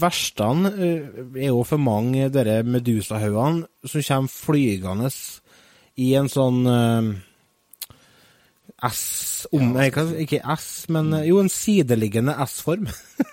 [0.00, 5.10] verstene eh, er jo for mange dere medusahaugene som kommer flygende
[6.00, 7.10] i en sånn uh,
[8.88, 9.02] S
[9.52, 12.88] om, hva- Ikke S, men eh, jo, en sideliggende S-form.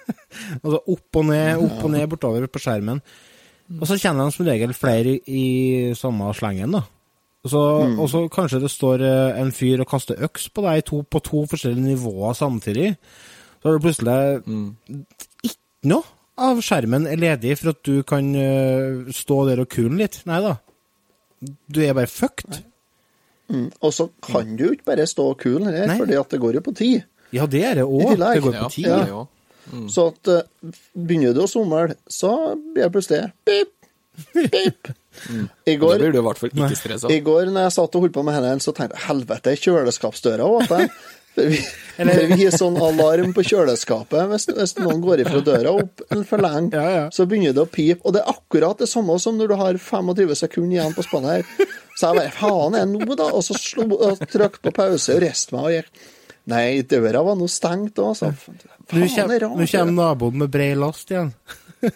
[0.63, 2.99] altså opp og ned, opp og ned bortover på skjermen.
[3.79, 5.45] Og så kjenner de som regel flere i, i
[5.97, 6.83] samme slengen, da.
[7.41, 7.61] Og så,
[7.97, 11.21] og så kanskje det står eh, en fyr og kaster øks på deg to, på
[11.25, 12.91] to forskjellige nivåer samtidig.
[13.61, 14.17] Så har du plutselig
[15.41, 16.05] ikke noe
[16.41, 20.21] av skjermen er ledig for at du kan eh, stå der og kule litt.
[20.29, 20.55] Nei da.
[21.41, 22.61] Du er bare fucked.
[23.51, 23.67] Mm.
[23.81, 26.75] Og så kan du jo ikke bare stå og her, for det går jo på
[26.77, 27.01] tid.
[27.33, 28.17] Ja, det er det I òg.
[28.19, 28.85] Det går på tid.
[28.85, 29.25] det Ja.
[29.69, 32.33] Jo- Så at eh, begynner du å somle, så
[32.73, 33.71] blir det plutselig pip,
[34.51, 34.91] pip.
[35.67, 37.09] I Da går, blir du i hvert fall ikke stressa.
[37.11, 40.45] I går når jeg satt og holdt på med hendene, så tenkte jeg helvete, kjøleskapsdøra
[40.45, 40.87] er åpen.
[41.31, 41.59] For vi,
[41.95, 46.43] for vi gir sånn alarm på kjøleskapet hvis, hvis noen går ifra døra opp for
[46.43, 46.75] lenge.
[46.75, 47.05] Ja, ja.
[47.15, 48.03] Så begynner det å pipe.
[48.03, 51.37] Og det er akkurat det samme som når du har 25 sekunder igjen på spannet
[51.37, 51.69] her.
[51.95, 53.29] Så jeg bare faen er det nå, da?
[53.31, 56.03] Og så trykte på pause og reiste meg og gikk.
[56.49, 59.57] Nei, døra var nå stengt òg, så Nå kommer, rart.
[59.59, 61.33] nå kommer naboen med brei last igjen.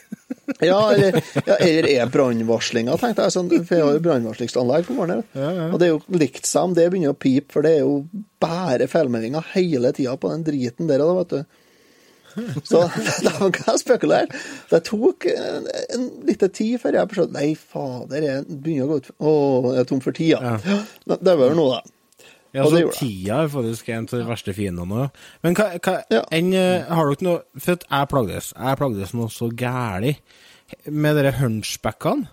[0.62, 1.18] Ja, eller,
[1.50, 3.34] ja, eller er brannvarslinga, tenkte jeg.
[3.34, 5.24] Sånn, for jeg har jo brannvarslingsanlegg på gården.
[5.36, 5.50] ja.
[5.74, 7.96] Og det er jo likt seg om det begynner å pipe, for det er jo
[8.42, 11.62] bare feilmeldinger hele tida på den driten der, da, vet du.
[12.70, 12.84] Så
[13.26, 14.40] da kan jeg spekulere.
[14.72, 18.98] Det tok en, en liten tid før jeg forstod Nei, fader, jeg begynner å gå
[19.02, 19.36] ut Å,
[19.72, 20.56] jeg er tom for tida.
[20.66, 20.80] Ja.
[21.16, 21.95] Det var jo noe, da.
[22.56, 25.22] Ja, så tida er faktisk en av de verste fiendene òg.
[25.44, 26.22] Men hva, hva Ja.
[26.32, 28.54] en, eh, har dere noe For at jeg plagdes.
[28.56, 30.16] Jeg plagdes noe så gæli
[30.88, 32.30] med dere hunchbackene.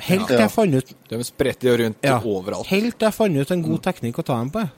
[0.00, 0.46] Helt til Ja.
[0.46, 2.66] jeg fant ut De spretter jo rundt ja, overalt.
[2.66, 4.70] Helt til jeg fant ut en god teknikk å ta dem på.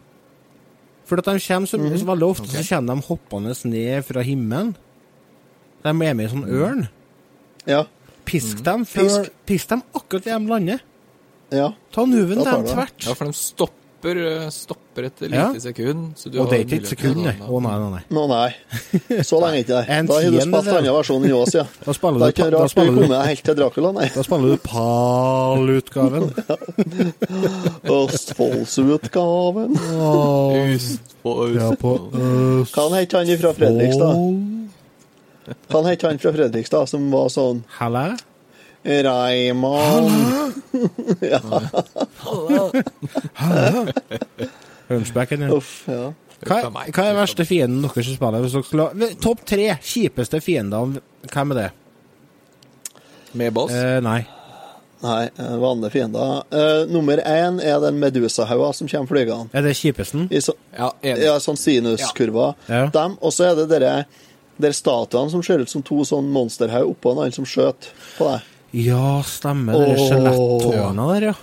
[1.05, 4.75] For at de kommer så, så veldig ofte så kommer de hoppende ned fra himmelen.
[5.85, 6.89] De er med i sånn ørn.
[7.67, 7.85] Ja.
[8.25, 9.31] Pisk dem før Pisk.
[9.47, 10.81] Pisk dem akkurat i de lander.
[11.53, 11.69] Ja.
[11.93, 13.05] Ta nuven til dem tvert.
[13.07, 15.47] Ja, for de stopper, eh, stopper et lite Ja.
[15.61, 16.13] sekund.
[16.17, 17.35] Så du Og det er ikke et sekund, nei.
[17.41, 18.03] Å nei, nei, nei.
[18.11, 18.55] Nå, nei.
[19.25, 19.87] Så lenge er ikke det.
[20.09, 21.65] Da har du spilt annen versjon enn oss, ja.
[21.85, 24.09] Da spiller er du, da spiller du, helt til Dracula, nei.
[24.15, 26.29] da spiller du PAL-utgaven.
[27.99, 29.73] Østfoldsutgaven.
[30.75, 31.57] Østfold.
[31.57, 34.15] Ja, på Hva han het han fra Fredrikstad?
[35.69, 38.07] Hva han het han fra Fredrikstad som var sånn Hælæ?
[38.85, 40.11] Raymond
[44.89, 45.51] Hunchbacken, ja.
[45.55, 46.13] Uff, ja.
[46.45, 48.43] Hva, er- hva er verste fienden deres i spillet?
[48.45, 50.99] Hvis dere skulle ha- Topp tre kjipeste fiender,
[51.33, 51.71] hvem er det?
[53.35, 53.73] Med boss?
[53.73, 54.27] Eh, nei.
[55.05, 56.43] Nei, eh, vanlige fiender.
[56.53, 59.49] Eh, nummer én er den medusahauga som kommer flygende.
[59.53, 60.29] Er det kjipesten?
[60.31, 62.55] I så, Ja, ja, sånn sinuskurver.
[62.69, 62.87] Ja.
[62.87, 64.05] Dem, og så er det dere
[64.61, 68.31] der statuene som ser ut som to sånn monsterhaug oppå en annen som skjøt på
[68.31, 68.41] deg.
[68.75, 69.79] Ja, stemmer.
[69.79, 71.35] Det er skjelettårene der, ja.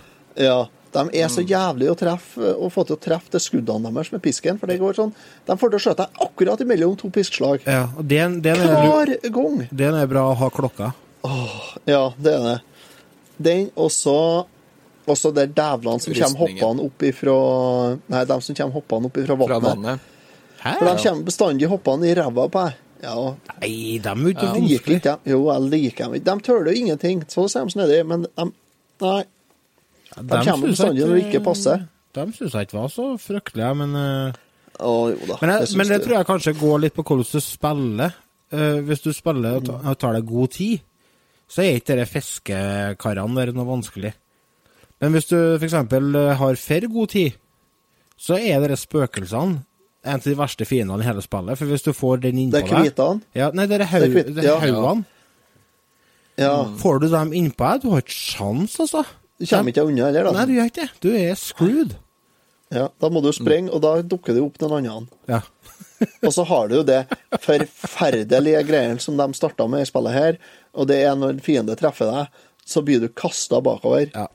[0.42, 0.60] Ja,
[0.92, 4.22] De er så jævlig å treffe, å få til å treffe til skuddene deres med
[4.24, 4.58] pisken.
[4.60, 5.14] For det går sånn
[5.48, 7.64] De får til å skjøte deg akkurat imellom to piskslag.
[7.64, 9.62] ja og den, den, er, Hver gang!
[9.72, 10.92] den er bra å ha klokka.
[11.88, 12.58] Ja, det er det.
[13.42, 14.18] Den, og så
[15.12, 17.34] og de dævlene som kommer hoppende opp ifra
[18.12, 20.08] Nei, de som kommer hoppende opp ifra Fra vannet.
[20.62, 20.76] Hæ?
[20.78, 22.80] For de kommer bestandig hoppende i ræva på deg.
[23.02, 23.16] Ja,
[23.62, 24.54] Nei, de er jo ikke ja.
[24.54, 25.00] vanskelig.
[25.04, 25.24] dem.
[25.32, 26.24] Jo, jeg liker dem.
[26.28, 27.24] De tøler jo ingenting.
[27.32, 28.46] Så sier de snedig, men de
[29.02, 29.24] Nei.
[30.12, 31.86] De kommer synes jeg bestandig når det ikke passer.
[32.14, 33.96] De syns jeg ikke var så fryktelige, men
[34.82, 35.38] Å, jo da.
[35.42, 38.18] Men, jeg, det, men det tror jeg kanskje går litt på hvordan du spiller.
[38.52, 40.82] Uh, hvis du spiller og ta- tar deg god tid,
[41.52, 44.12] så er ikke de fiskekarene der noe vanskelig.
[45.02, 45.74] Men hvis du f.eks.
[45.74, 47.38] har for god tid,
[48.20, 49.64] så er de spøkelsene
[50.04, 51.60] en av de verste fiendene i hele spillet.
[51.60, 53.26] For hvis du får den innpå Det er kvitene?
[53.38, 54.46] Ja, nei, det er haugene.
[54.46, 54.56] ja.
[54.62, 55.06] haugene.
[56.40, 56.54] Ja.
[56.80, 59.04] Får du dem innpå deg, du har ikke sjans, altså.
[59.38, 60.34] Du kommer ikke unna heller, da.
[60.40, 60.90] Nei, du gjør ikke det.
[61.04, 61.96] Du er screwed.
[62.72, 65.20] Ja, da må du springe, og da dukker det opp noen andre.
[65.30, 65.42] Ja.
[66.26, 67.04] Og så har du jo det
[67.44, 70.38] forferdelige greiene som de starta med i spillet her,
[70.74, 74.08] og det er når en fiende treffer deg, så blir du kasta bakover.
[74.16, 74.26] ja.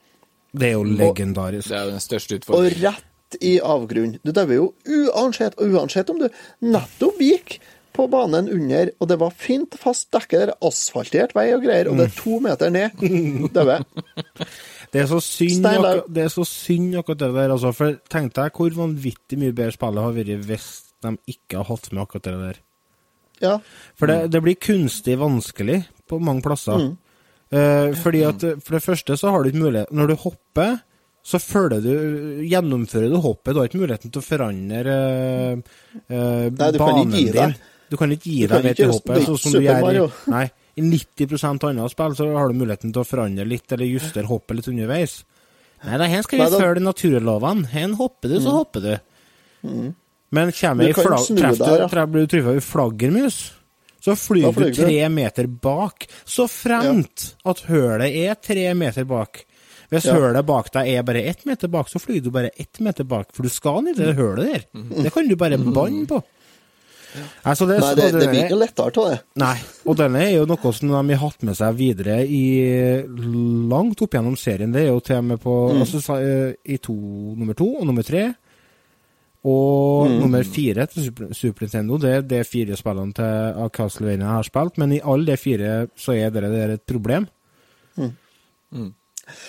[0.56, 1.68] Det er jo legendarisk.
[1.68, 3.02] Det er jo den største Og utfordringen.
[3.26, 4.18] Rett i avgrunn.
[4.22, 6.28] Du dauer jo uansett, uansett om du
[6.60, 7.60] nettopp gikk
[7.92, 11.96] på banen under, og det var fint fast dekke der, asfaltert vei og greier, og
[11.96, 12.90] det er to meter ned.
[13.56, 13.84] Dauer.
[14.92, 17.72] Det er så synd, akkurat, det er så synd akkurat det der, altså.
[17.72, 20.68] For tenk deg hvor vanvittig mye bedre spillet har vært hvis
[21.04, 22.60] de ikke har hatt med akkurat det der.
[23.40, 23.56] Ja.
[23.96, 26.92] For det, det blir kunstig vanskelig på mange plasser.
[27.52, 30.80] Eh, fordi at For det første så har du ikke mulighet Når du hopper,
[31.26, 31.94] så føler du
[32.46, 33.54] Gjennomfører du hoppet.
[33.54, 35.72] Du har ikke muligheten til å forandre uh,
[36.06, 37.56] uh, Nei, du banen ikke din.
[37.90, 40.06] Du kan ikke gi deg kan til hoppet, sånn som du gjør
[40.38, 44.28] i i 90 andre spill så har du muligheten til å forandre litt, eller justere
[44.28, 45.14] hoppet litt underveis.
[45.86, 47.70] Nei, da, her skal vi følge naturlovene.
[47.72, 48.90] Her hopper du, så hopper du.
[50.36, 52.06] Men kommer Du jeg i flagg, treffer der, ja.
[52.10, 53.38] blir du truffet av flaggermus,
[54.04, 54.80] så flyr flyr du.
[54.82, 56.06] tre meter bak.
[56.28, 59.46] Så fremt at hølet er tre meter bak.
[59.90, 60.14] Hvis Ja.
[60.18, 63.28] hølet bak deg er bare ett meter bak, så flyr du bare ett meter bak.
[63.32, 64.64] For du skal ned i det hølet der.
[65.04, 66.22] Det kan du bare banne på.
[67.46, 69.20] Altså, det, Nei, det, det blir ikke lettere av det.
[69.40, 69.54] Nei,
[69.88, 72.42] og denne er jo noe som de har hatt med seg videre i
[73.70, 74.72] langt opp gjennom serien.
[74.74, 76.92] Det er jo til og med på altså, eh, i to,
[77.38, 78.34] nummer to og nummer tre.
[79.46, 81.96] Og nummer fire til Super, Super Nintendo.
[82.02, 86.16] Det er de fire spillene til Castlevania har spilt, men i alle de fire så
[86.18, 87.28] er det, det er et problem.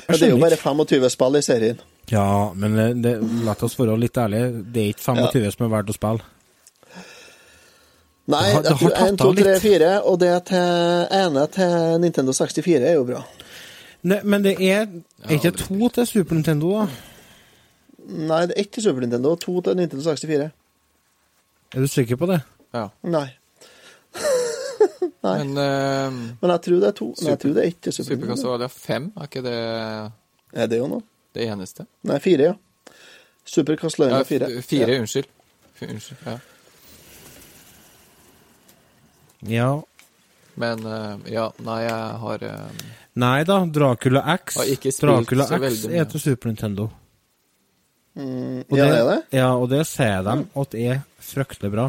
[0.08, 1.80] Men det er jo bare 25 spill i serien.
[2.12, 3.14] Ja, men det, det,
[3.46, 4.50] la oss være litt ærlige.
[4.74, 6.24] Det er ikke 25 som er verdt å spille.
[8.28, 12.34] Nei, Det har- det har 1, 2, 3, 4, og det til ene til Nintendo
[12.34, 13.22] 64 er jo bra.
[14.04, 14.88] Ne, men det er,
[15.24, 16.88] er ikke to til Super Nintendo, da?
[18.08, 20.52] Nei, det er ett til Super Nintendo og to til Nintendo 64.
[21.76, 22.42] Er du sikker på det?
[22.74, 22.88] Ja.
[23.04, 23.30] Nei.
[25.26, 25.38] Nei.
[25.44, 27.08] Men uh, Men jeg tror det er to.
[27.18, 28.36] Nei, jeg tror det er ett til Super Super Nintendo.
[28.36, 29.56] Castlevania 5, er ikke det
[30.64, 31.04] Er det jo noe?
[31.38, 31.86] det eneste?
[32.08, 32.94] Nei, fire, ja.
[33.48, 34.48] Super Ja, Castlevania fire.
[34.50, 34.62] 4.
[34.66, 35.00] fire, Ja.
[35.02, 35.28] unnskyld.
[35.88, 36.38] Unnskyld, ja.
[39.40, 39.84] Ja.
[40.58, 42.80] Men eh, ja, nei, jeg har um...
[43.18, 44.58] Nei da, Dracula X
[45.02, 46.88] Dracula X er til Super Nintendo.
[48.18, 49.20] Mm, ja, ja, det er det?
[49.38, 51.88] Ja, og det sier de at er fryktelig bra.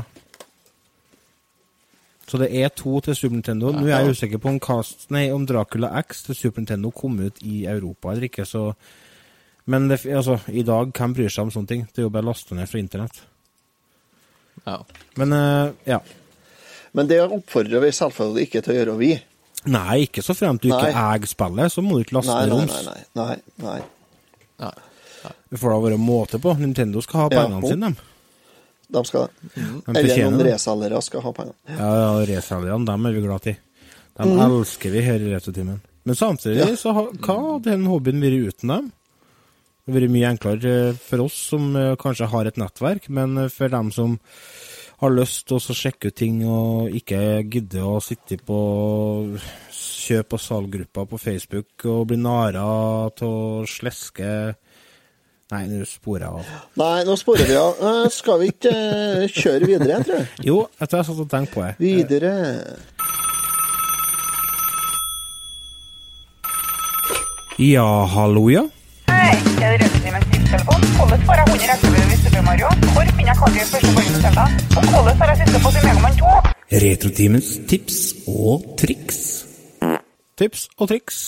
[2.29, 3.71] Så det er to til Super Nintendo.
[3.73, 7.17] Nå er jeg usikker på om, Cast, nei, om Dracula X til Super Nintendo kom
[7.25, 8.73] ut i Europa eller ikke, så
[9.69, 11.83] Men det, altså, i dag, hvem bryr seg om sånne ting?
[11.93, 13.19] Det er jo bare å laste ned fra internett.
[14.65, 14.79] Ja.
[15.21, 15.99] Men uh, ja.
[16.97, 19.11] Men det oppfordrer vi selvfølgelig ikke til å gjøre, vi.
[19.69, 21.05] Nei, ikke så fremt du ikke Nei.
[21.13, 22.79] eier spillet, så må du ikke laste Nei, ned nei, roms.
[22.87, 23.03] nei.
[23.21, 23.77] nei, nei,
[24.63, 24.73] nei.
[25.27, 25.35] Nei.
[25.49, 26.55] Det får da være måte på.
[26.61, 28.18] Nintendo skal ha pengene ja, sine, dem.
[28.91, 29.51] De skal det.
[29.55, 31.55] De Eller noen reselgere skal ha pengene.
[31.69, 33.57] Ja, ja, reselgerne, dem er vi glad i.
[34.19, 35.81] Dem elsker vi her i Retrotimen.
[36.09, 36.71] Men samtidig, Mm.
[36.73, 36.77] Ja.
[36.81, 38.87] så hva hadde den hobbyen vært uten dem?
[39.85, 43.37] Det hadde vært mye enklere eh, for oss som eh, kanskje har et nettverk, men
[43.45, 44.19] eh, for dem som
[45.01, 48.59] har lyst til å sjekke ut ting og ikke gidder å sitte på
[49.71, 52.65] kjøp- og salggrupper på Facebook og bli nara
[53.09, 54.57] å sleske
[55.49, 56.49] Nei, nå sporer jeg av.
[56.77, 57.79] Nei, nå sporer vi av.
[58.13, 60.27] Skal vi ikke eh, kjøre videre, tror jeg?
[60.45, 61.71] Jo, jeg tror jeg satt og tenkte på det.
[61.81, 62.33] Videre.
[67.59, 68.67] Ja, hallo, ja.
[69.09, 69.33] Hei,
[69.65, 70.85] er det Rødtimens tipstelefon?
[70.99, 72.69] Hvordan får jeg 100 ekstrabrød i Super Mario?
[72.93, 74.47] Hvor finner jeg kartet i første borgermestella?
[74.77, 76.37] Og hvordan har jeg siste på Megaman 2?
[76.85, 77.99] Retrotimens tips
[78.37, 79.19] og triks.
[80.39, 81.19] Tips og triks.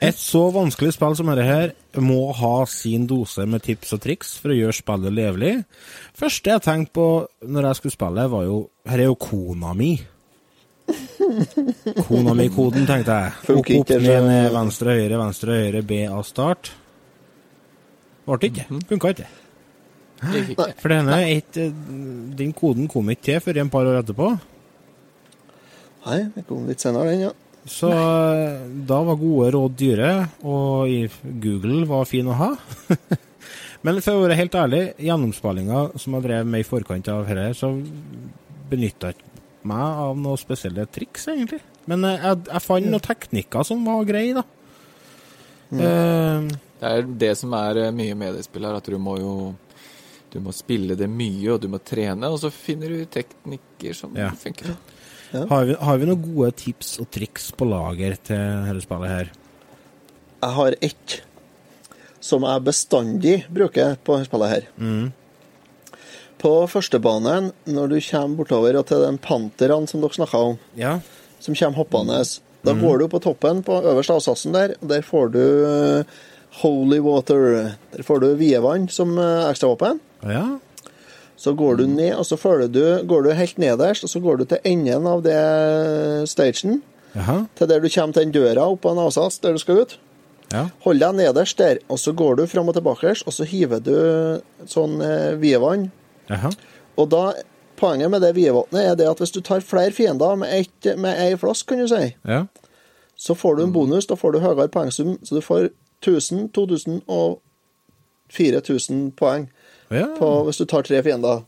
[0.00, 4.30] Et så vanskelig spill som dette her må ha sin dose med tips og triks
[4.40, 5.52] for å gjøre spillet levelig.
[6.16, 7.08] Første jeg tenkte på
[7.44, 9.92] når jeg skulle spille, var jo Her er jo kona mi.
[12.08, 13.34] Kona mi-koden, tenkte jeg.
[13.54, 16.72] Opp, opp, ned, ned, venstre, høyre, venstre, høyre, B av start.
[18.26, 18.66] Ble ikke.
[18.88, 19.28] Funka ikke.
[20.80, 21.70] For denne er ikke
[22.36, 24.32] Den koden kom ikke til før en par år etterpå.
[26.06, 27.32] Nei, den kom litt senere, den, ja.
[27.70, 28.82] Så Nei.
[28.88, 30.10] da var gode råd dyre,
[30.42, 31.04] og i
[31.42, 32.48] Google var fin å ha.
[33.86, 37.46] Men for å være helt ærlig, gjennomspillinga som jeg drev med i forkant av dette,
[37.56, 37.70] så
[38.70, 41.60] benytta jeg ikke meg av noen spesielle triks, egentlig.
[41.88, 44.44] Men eh, jeg, jeg fant noen teknikker som var greie, da.
[45.70, 46.50] Eh,
[46.80, 49.34] Det er det som er eh, mye med det spillet, her, at du må jo
[50.30, 54.12] du må spille det mye, og du må trene, og så finner du teknikker som
[54.14, 54.28] Ja.
[54.38, 54.76] funker.
[55.32, 59.30] Har, vi, har vi noen gode tips og triks på lager til dette spillet her?
[60.40, 61.16] Jeg har ett
[62.20, 64.66] som jeg bestandig bruker på dette spillet her.
[66.40, 70.98] På førstebanen, når du kommer bortover og til den panteren som dere snakka om, Ja.
[71.40, 72.20] som kommer hoppende,
[72.64, 76.04] da går du på toppen på øverste avsatsen der, og der får du eh,
[76.62, 77.76] Holy Water.
[77.92, 80.00] Der får du Vievann som eh, ekstravåpen.
[80.24, 80.58] ja.
[81.40, 84.42] Så går du ned, og så følger du, går du helt nederst, og så går
[84.42, 85.38] du til enden av det
[86.28, 86.82] stagen,
[87.14, 87.38] Jaha.
[87.56, 89.94] til der du kommer til den døra oppe på en avsats der du skal ut.
[90.52, 90.66] Ja.
[90.84, 93.94] Hold deg nederst der, og så går du fram og tilbake, og så hiver du
[94.68, 95.88] sånn eh, vidvann.
[97.00, 97.22] Og da,
[97.80, 101.16] poenget med det vidvannet er det at hvis du tar flere fiender med, et, med
[101.24, 102.44] ei flaske, kan du si, Ja.
[103.16, 105.70] så får du en bonus, da får du høyere poengsum, så du får
[106.04, 107.40] 1000, 2000 og
[108.30, 109.48] 4000 poeng
[109.92, 110.08] ja.
[110.18, 111.44] på, hvis du tar tre fiender.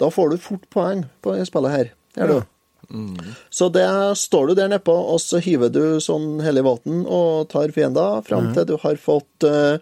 [0.00, 1.92] Da får du fort poeng på det spillet her.
[2.16, 2.38] Gjør du?
[3.50, 3.86] Så det
[4.18, 8.52] står du der nedpå, og så hiver du sånn hellig vann og tar fiender fram
[8.54, 9.78] til du har fått eh,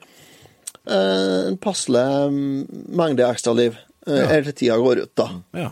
[0.88, 2.62] eh, en passelig mm,
[2.96, 3.76] mengde ekstraliv.
[4.04, 4.24] Uh, Ja.
[4.28, 5.28] Eller til tida går ut, da.
[5.56, 5.68] ja.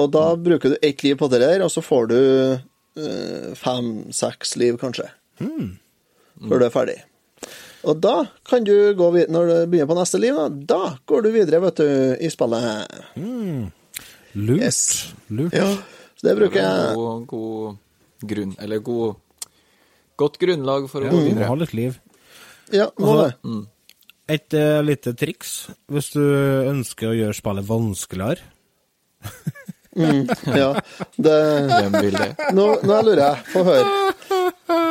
[0.00, 4.54] Og da bruker du ett liv på det der, og så får du uh, fem-seks
[4.56, 5.10] liv, kanskje.
[6.48, 6.94] Før du er ferdig.
[7.88, 11.24] Og da kan du gå videre, når du begynner på neste liv, da, da går
[11.24, 11.88] du videre, vet du,
[12.20, 13.00] i spillet.
[14.36, 14.60] Lurt.
[14.60, 14.80] Yes.
[15.32, 15.56] Lurt.
[15.56, 15.70] Ja,
[16.20, 16.94] så det bruker jeg.
[17.00, 19.18] God, god grunn, eller god
[20.20, 21.94] Godt grunnlag for å Ja, gå du må ha litt liv.
[22.76, 23.60] Ja, må Altså, det.
[24.30, 25.54] Et uh, lite triks
[25.90, 28.44] hvis du ønsker å gjøre spillet vanskeligere.
[30.60, 30.68] Ja,
[31.18, 32.28] det Hvem vil det?
[32.54, 33.48] Nå, nå lurer jeg.
[33.50, 34.86] Få høre.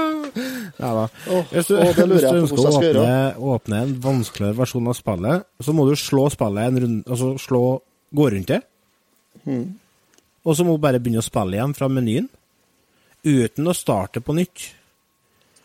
[0.80, 1.06] Ja da.
[1.52, 3.14] Hvis du, oh, hvis du ønsker å åpne,
[3.56, 7.62] åpne en vanskeligere versjon av spillet, så må du slå spillet en runde Altså slå
[8.16, 8.62] gå rundt det.
[9.46, 9.66] Hmm.
[10.46, 12.30] Og så må du bare begynne å spille igjen fra menyen.
[13.28, 14.70] Uten å starte på nytt.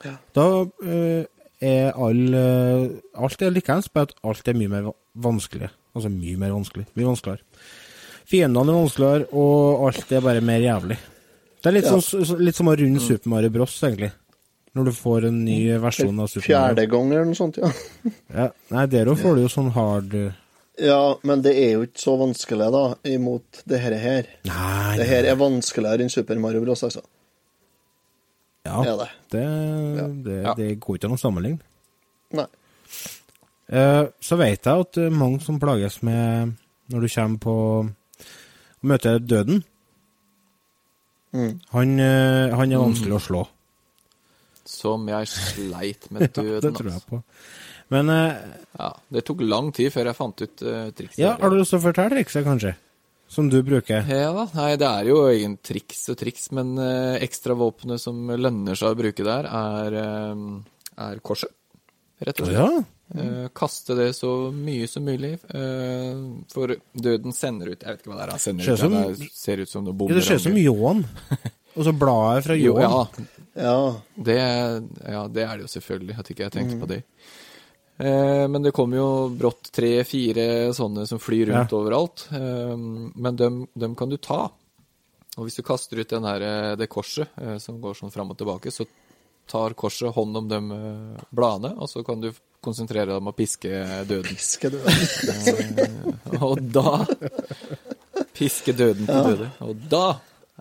[0.04, 0.16] Ja.
[0.36, 0.46] Da
[0.84, 1.24] eh,
[1.64, 5.70] er all eh, Alt er likeens, bare at alt er mye mer vanskelig.
[5.94, 6.88] Altså mye mer vanskelig.
[6.98, 7.46] Mye vanskeligere.
[8.28, 10.98] Fiendene er vanskeligere, og alt er bare mer jævlig.
[11.60, 11.96] Det er litt, Ja.
[12.00, 14.12] sånn, litt som å runde Super Mario Bros, egentlig.
[14.74, 16.48] Når du får en ny versjon av Super Mario.
[16.48, 17.68] Fjerde gang eller noe sånt, ja.
[18.40, 18.46] Ja.
[18.74, 20.32] Nei, der òg får du jo sånn hard eh,
[20.82, 23.94] Ja, men det er jo ikke så vanskelig, da, imot det her.
[24.02, 24.30] her.
[24.50, 27.04] Nei, Det her er vanskeligere enn Super Mario Bros, altså.
[28.66, 29.08] ja, er det.
[29.36, 29.44] det,
[30.26, 30.54] det, Ja.
[30.58, 31.62] det går ikke an å sammenligne.
[32.34, 32.48] Nei.
[33.70, 36.56] Eh, så vet jeg at er mange som plages med
[36.92, 37.54] når du kommer på
[38.84, 39.62] Møter døden.
[41.32, 41.54] Mm.
[41.72, 43.44] Han, eh, han er vanskelig å slå.
[44.84, 46.54] Som jeg sleit med døden.
[46.54, 47.10] Ja, det tror jeg altså.
[47.10, 47.22] på.
[47.94, 51.20] Men uh, Ja, det tok lang tid før jeg fant ut uh, trikset.
[51.24, 52.76] ja, har du lyst til å fortelle trikset, kanskje?
[53.34, 54.04] som du bruker?
[54.06, 58.92] Ja, nei, det er jo egen triks og triks, men uh, ekstravåpenet som lønner seg
[58.92, 61.50] å bruke der, er, uh, er korset,
[62.22, 62.60] rett og slett.
[62.60, 62.84] Ja.
[63.20, 65.34] Eh, kaste det så mye som mulig,
[66.54, 69.28] for døden sender ut Jeg vet ikke hva det er han sender ut, som- det
[69.36, 71.02] ser ut som noe Ja, det ser ut som ljåen.
[71.74, 73.06] Og så bladet fra Jo, ja,
[73.54, 73.94] Ja.
[74.16, 76.18] det, ja, det er det jo selvfølgelig.
[76.18, 77.00] At ikke jeg tenkte på det.
[77.98, 79.08] Eh, men det kommer jo
[79.38, 81.78] brått tre-fire sånne som flyr rundt Ja.
[81.78, 82.26] overalt.
[82.34, 82.76] Eh,
[83.14, 84.50] men dem, dem kan du ta.
[85.36, 88.30] Og hvis du kaster ut den her, eh, det korset eh, som går sånn fram
[88.30, 88.86] og tilbake, så
[89.50, 92.30] tar korset hånd om de eh, bladene, og så kan du
[92.64, 93.68] konsentrere deg om å piske
[94.08, 94.30] døden.
[94.30, 95.78] Piske døden.
[96.32, 97.04] Eh, og da
[98.34, 99.48] Piske døden til døde.
[99.62, 100.04] Og da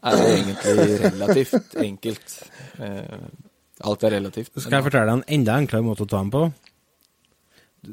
[0.03, 2.35] er det egentlig relativt enkelt.
[2.79, 3.27] Eh,
[3.83, 4.51] alt er relativt.
[4.59, 6.43] Skal jeg fortelle deg en enda enklere måte å ta den på?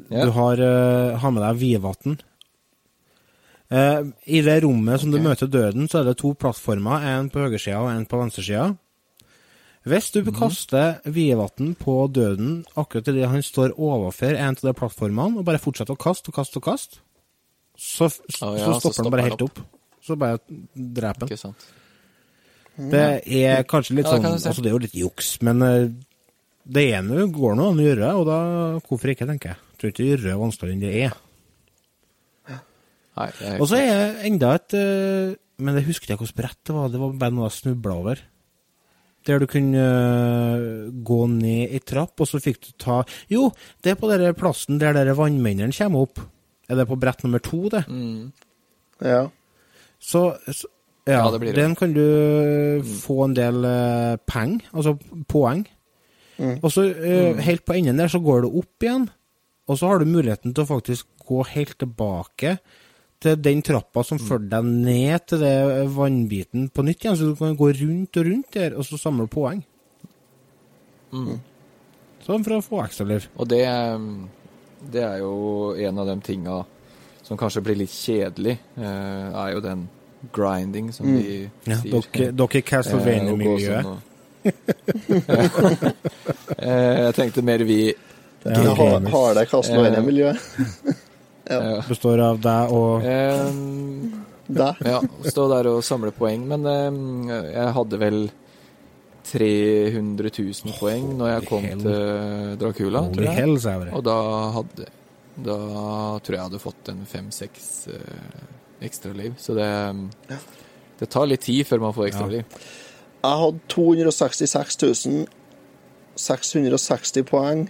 [0.09, 0.25] Ja.
[0.25, 2.19] Du har, eh, har med deg vidvann.
[3.71, 7.39] Eh, I det rommet som du møter døden, så er det to plattformer, en på
[7.45, 8.73] høyresida og en på venstresida.
[9.87, 10.35] Hvis du Mhm.
[10.37, 15.57] kaster vidvann på døden akkurat idet han står overfor en av de plattformene, og bare
[15.57, 16.97] fortsetter å kaste og kaste og kaste,
[17.77, 19.59] så, f- ja, så så stopper stopper han bare helt opp.
[20.03, 20.39] Så bare
[20.75, 21.55] dreper han.
[22.77, 24.37] Det er kanskje litt Ja, sånn kan.
[24.39, 25.89] Altså, det er jo litt juks, men eh,
[26.71, 28.39] det ene går nå an å gjøre, og da
[28.87, 29.59] Hvorfor ikke, tenker jeg.
[29.71, 31.19] Jeg tror ikke det gjør det vanskeligere enn det er.
[33.11, 36.75] Det Og så er det enda et eh, Men jeg husker ikke hvilket brett det
[36.75, 36.91] var.
[36.93, 38.21] Det var bare noe jeg snubla over.
[39.27, 43.49] Der du kunne eh, gå ned ei trapp, og så fikk du ta Jo,
[43.83, 46.23] det er på den plassen der dere vannmennene kommer opp.
[46.71, 47.83] Er det på brett nummer to, det?
[47.91, 48.31] Mm.
[49.03, 49.25] Ja.
[50.01, 50.69] Så, så
[51.09, 54.97] ja, Ja, den kan du få en del uh, peng, altså
[55.29, 55.65] poeng.
[56.41, 59.03] Og så eh, helt på enden der så går du opp igjen,
[59.69, 62.55] og så har du muligheten til å faktisk gå helt tilbake
[63.21, 65.53] til den trappa som førte deg ned til det
[65.93, 69.29] vannbiten på nytt igjen, så du kan gå rundt og rundt der, og så samle
[69.29, 69.61] poeng.
[72.25, 73.29] Sånn for å få ekstraliv.
[73.37, 73.63] Og det,
[74.93, 75.33] det er jo
[75.77, 76.61] en av de tinga
[77.21, 79.85] som kanskje blir litt kjedelig, eh, er jo den
[80.33, 82.01] grinding, som de Ja, sier.
[82.13, 83.83] dere, dere Eh, Castlevania-miljøet.
[83.85, 83.99] sånn
[86.57, 87.79] Eh, Jeg tenkte mer vi
[88.45, 90.37] Ja, Jeg har, har det Castlevania-miljøet.
[91.49, 91.81] ja.
[91.87, 93.51] består av deg og eh,
[94.51, 94.79] Deg.
[94.83, 94.97] Ja,
[95.29, 96.41] stå der og samle poeng.
[96.49, 98.17] Men eh, jeg hadde vel
[99.31, 101.83] 300 000 poeng når jeg kom hell.
[101.85, 103.35] til Dracula, tror jeg.
[103.37, 103.55] hell.
[103.93, 104.17] Og da
[104.57, 104.87] hadde
[105.45, 105.55] Da
[106.19, 108.41] tror jeg jeg hadde fått en fem-seks uh,
[108.81, 109.35] ekstraliv.
[109.37, 109.69] Så det
[110.99, 112.43] Det tar litt tid før man får ekstra liv.
[113.21, 114.77] Jeg hadde 266
[116.21, 117.69] 660 poeng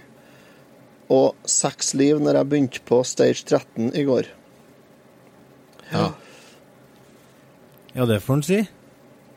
[1.11, 4.27] og seks liv når jeg begynte på stage 13 i går.
[5.91, 6.11] Ja.
[7.95, 8.59] Ja, det får en si.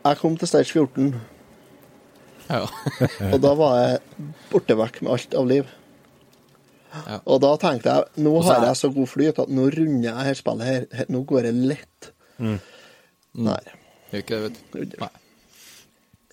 [0.05, 1.15] Jeg kom til stage 14,
[2.47, 2.61] ja.
[3.33, 5.71] og da var jeg borte vekk med alt av liv.
[7.07, 7.19] Ja.
[7.25, 10.37] Og da tenkte jeg nå har jeg så god flyt at nå runder jeg her
[10.39, 11.05] spillet her.
[11.11, 12.11] Nå går det lett.
[12.39, 12.57] Mm.
[13.45, 13.61] Nei,
[14.11, 14.43] Gjør ikke det,
[14.73, 14.97] vet du.
[15.01, 15.09] Nei.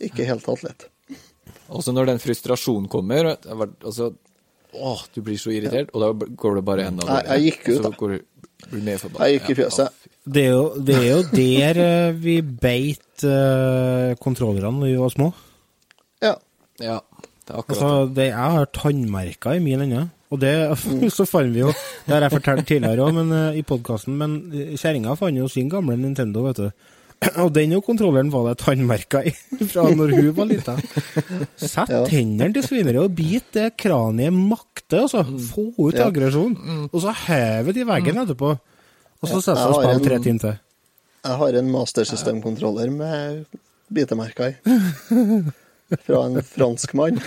[0.08, 0.88] ikke helt tatt lett.
[1.72, 4.12] Og så når den frustrasjonen kommer altså,
[4.72, 7.82] Åh, du blir så irritert, og da går det bare enda Jeg- jeg gikk ut,
[7.82, 7.90] da.
[7.90, 8.18] så går du
[8.70, 9.26] blir mer forbanna.
[9.28, 9.88] Jeg gikk i fjøset.
[10.32, 15.10] Det er jo, det er jo der eh, vi beit uh, kontrollerne da vi var
[15.10, 15.32] små.
[16.22, 16.36] Ja.
[16.78, 17.00] Ja,
[17.42, 20.04] det er akkurat Altså, det, jeg har tannmerker i min ende.
[20.32, 20.52] Og det
[21.16, 21.68] så fant vi jo
[22.06, 24.16] Det har jeg fortalt tidligere òg, men eh, i podkasten.
[24.16, 26.70] Men eh, kjerringa fant jo sin gamle Nintendo, vet du.
[27.38, 29.32] Og den jo kontrolleren var det tannmerker i
[29.70, 30.74] fra når hun var lita.
[31.60, 32.00] Sett Ja.
[32.08, 35.22] tennene til svineriet og bit det kraniet makter, altså.
[35.52, 36.08] Få ut Ja.
[36.08, 36.56] aggresjon.
[36.90, 38.56] Og så hevet i veggen etterpå.
[39.22, 40.58] Og så setter Jeg seg og har spiller tre timer til.
[41.22, 43.44] Jeg har en mastersystemkontroller med
[43.94, 44.54] bitemerker i.
[46.08, 47.20] Fra en fransk mann.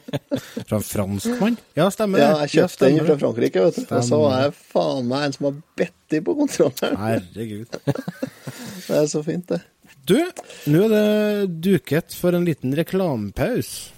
[0.68, 1.58] Fra en franskmann?
[1.78, 2.26] Ja, stemmer det.
[2.26, 3.18] Ja, jeg kjøpte den stemmer fra.
[3.26, 3.86] Frankrike, vet du.
[3.96, 7.00] Og så var jeg faen meg en som har bedt dem på kontrolleren.
[7.02, 7.80] Herregud.
[8.86, 9.62] Det er så fint, det.
[10.08, 10.18] Du,
[10.66, 13.92] nå er det duket for en liten reklamepause.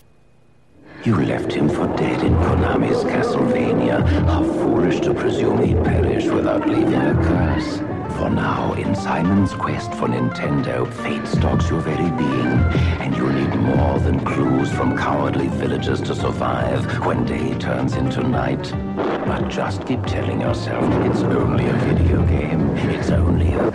[1.05, 4.01] You left him for dead in Konami's Castlevania.
[4.29, 7.94] How foolish to presume he'd perish without leaving a curse.
[8.19, 12.61] For now, in Simon's quest for Nintendo, fate stalks your very being,
[13.03, 18.23] and you'll need more than clues from cowardly villagers to survive when day turns into
[18.23, 18.73] night.
[19.27, 22.77] But just keep telling yourself it's only a video game.
[22.91, 23.71] It's only a...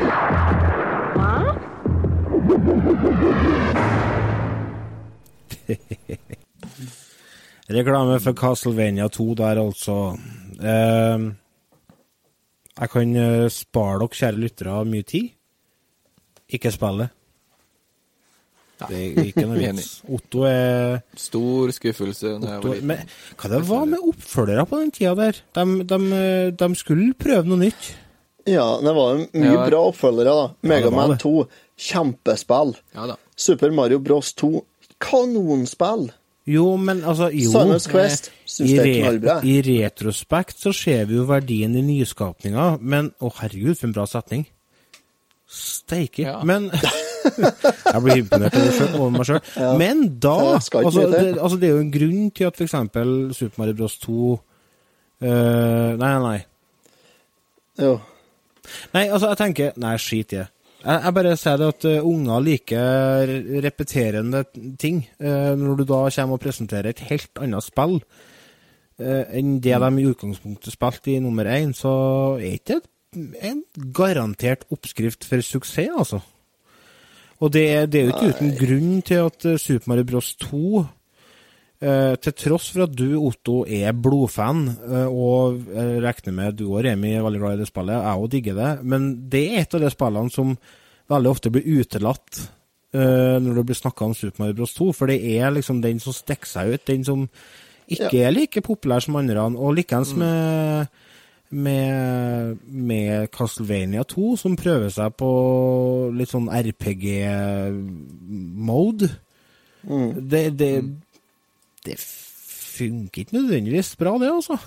[7.70, 10.18] Reklame for Castlevania 2 der, altså.
[10.60, 11.18] Eh,
[12.80, 15.32] Jeg kan eh, spare dere, kjære lyttere, mye tid.
[16.56, 17.10] Ikke spille.
[18.80, 19.90] Det er ikke noe vits.
[20.08, 23.02] Otto er Stor skuffelse Otto, var men,
[23.36, 25.42] Hva det var med oppfølgere på den tida der?
[25.58, 27.90] De, de, eh, de skulle prøve noe nytt.
[28.48, 29.66] Ja, det var mye Ja.
[29.68, 30.46] bra oppfølgere, da.
[30.72, 31.34] Mega det Man 2,
[31.90, 32.72] kjempespill.
[32.96, 33.18] Ja da.
[33.36, 34.54] Super Mario Bros 2,
[35.04, 36.08] kanonspill.
[36.48, 39.36] Jo, men altså jo, Simon's Quest, syns i, det er knallbra.
[39.46, 44.08] I retrospekt så ser vi jo verdien i nyskapninga, men Å, herregud, for en bra
[44.10, 44.48] setning.
[45.50, 46.24] Steike.
[46.24, 46.40] Ja.
[46.46, 46.70] Men
[47.94, 49.40] Jeg blir imponert over, selv, over meg sjøl.
[49.80, 52.76] Men da Det altså det, altså, det er jo en grunn til at f.eks.
[53.38, 54.40] Super Mario Bros 2 uh,
[55.28, 56.38] Nei, nei, nei.
[57.80, 57.98] Jo.
[58.94, 60.48] Nei, altså, jeg tenker Nei, skit i det.
[60.80, 63.32] Jeg, jeg bare sier det at eh, unger liker
[63.66, 64.44] repeterende
[64.80, 65.02] ting.
[65.20, 69.90] Eh, når du da kommer og presenterer et helt annet spill eh, enn det de
[70.00, 71.92] i utgangspunktet spilte i nummer én, så
[72.40, 72.88] er ikke det
[73.44, 73.64] en
[73.96, 76.20] garantert oppskrift for suksess, altså.
[77.40, 80.99] Og det det er jo ikke uten grunn til at Super Mario Bros 2 Eh,
[81.80, 86.84] til tross for at du, Otto, er blodfan, eh, og jeg regner med du og
[86.84, 89.76] Remi er veldig glad i det spillet, jeg òg digger det, men det er et
[89.78, 90.48] av de spillene som
[91.10, 92.32] veldig ofte blir utelatt
[92.94, 94.76] eh, når det blir snakka om Super Mario Bros.
[94.76, 97.20] 2, for det er liksom den som stikker seg ut, den som
[97.90, 100.88] ikke er like populær som andre, og likeens med
[101.50, 105.30] med, med Castlevania 2, som prøver seg på
[106.14, 107.80] litt sånn RPG-mode.
[109.82, 110.86] Det, det,
[111.86, 114.58] det funker ikke nødvendigvis bra, det, altså.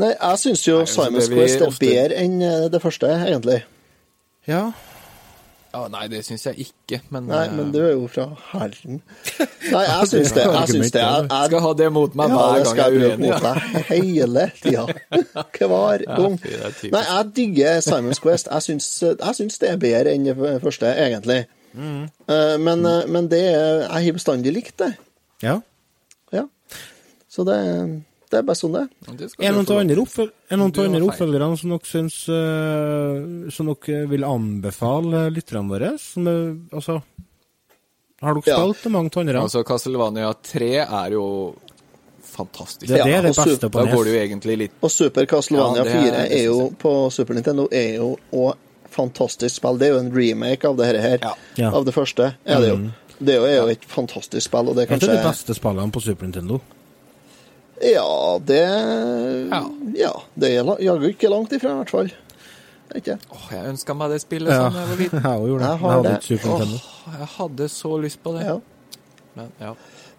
[0.00, 3.10] Nei, jeg syns jo Nei, altså, Simon's Quest er ofte- bedre enn eh, det første,
[3.12, 3.58] egentlig.
[4.48, 4.70] Ja.
[5.72, 8.98] Ja, nei, det syns jeg ikke, men Nei, men du er jo fra Herren.
[9.72, 10.42] Nei, jeg syns det.
[10.44, 11.00] Jeg syns det.
[11.00, 13.14] Jeg, jeg, skal ha det mot meg ja, hver det gang skal jeg jeg er
[13.14, 13.30] uenig.
[13.30, 14.84] mot deg hele tida.
[15.62, 16.36] Hver gang.
[16.42, 16.90] det.
[16.92, 18.50] Nei, jeg digger Simon's Quest.
[18.52, 21.38] Jeg syns, jeg syns det er bedre enn det første, egentlig.
[21.72, 22.02] Mm.
[22.28, 24.90] Eh, Men, eh, men det er Jeg har bestandig likt det.
[25.42, 25.58] Ja.
[26.32, 26.46] Ja.
[27.32, 27.56] Så det,
[28.30, 28.88] det er bare sånn det er.
[29.42, 30.04] Er noen av andre,
[30.48, 30.60] er
[31.02, 35.92] av oppfølgerne som dere syns uh, Som dere vil anbefale lytterne våre?
[36.00, 37.02] Som er, altså
[38.22, 38.58] Har dere Ja.
[38.62, 39.42] spilt det mange andre?
[39.42, 41.26] Altså, Castlevania 3 er jo
[42.32, 42.88] fantastisk.
[42.88, 45.26] det, det ja, er det beste på Da går det jo egentlig litt Og Super
[45.28, 48.54] Castlevania Ja, det er- 4 er jo på Super Nintendo er jo òg
[48.92, 49.78] fantastisk spill.
[49.80, 51.30] Det er jo en remake av det her, her Ja.
[51.56, 51.70] Ja.
[51.72, 52.34] av det første.
[52.44, 52.90] er det jo.
[53.18, 56.02] Det er jo, et fantastisk spill, og det er Et av de beste spillene på
[56.02, 56.60] Super Nintendo.
[57.82, 58.60] Ja, det
[59.50, 59.62] Ja.
[59.98, 62.12] Ja, det er jaggu ikke langt ifra, i hvert fall.
[62.94, 63.16] Ikke?
[63.32, 65.22] Åh, jeg ønska meg det spillet Ja, sånn jeg var liten.
[65.24, 65.68] jeg gjorde det.
[65.68, 66.80] Jeg Jeg har det.
[66.82, 68.44] Åh, jeg hadde så lyst på det.
[68.46, 68.58] Ja.
[69.34, 69.72] Men, ja.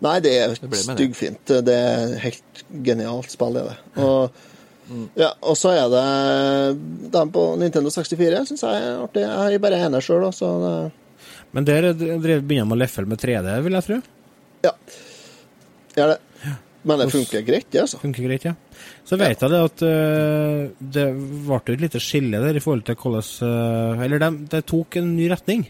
[0.04, 1.54] Nei, det er styggfint.
[1.64, 3.78] Det er helt genialt spill, er det.
[4.04, 4.42] Og,
[4.84, 5.06] Mm.
[5.16, 9.22] ja, og så er det dem på Nintendo 64, syns jeg er artig.
[9.24, 10.92] Jeg er bare ene sjøl, så det,
[11.54, 14.04] Men der begynner de å leffle med 3D, vil jeg tro.
[14.68, 14.78] ja.
[15.94, 16.22] Gjør det.
[16.84, 18.00] Men det funker greit, det, altså.
[18.02, 18.56] Funker greit, ja.
[19.08, 20.66] Så vet jeg det at uh,
[20.98, 24.98] det ble et lite skille der i forhold til hvordan uh, Eller de, det tok
[25.00, 25.64] en ny retning.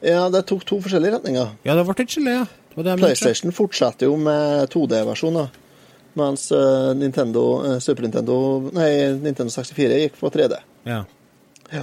[0.00, 1.52] Ja, det tok to forskjellige retninger.
[1.66, 2.46] Ja, det ble et skille, ja.
[2.78, 2.96] Det det.
[3.02, 5.48] PlayStation fortsetter jo med 2D-versjoner,
[6.20, 7.42] mens eh, Nintendo,
[7.82, 8.36] Super Nintendo
[8.70, 10.60] Nei, Nintendo 64 gikk på 3D.
[10.86, 11.00] Ja.
[11.74, 11.82] Ja.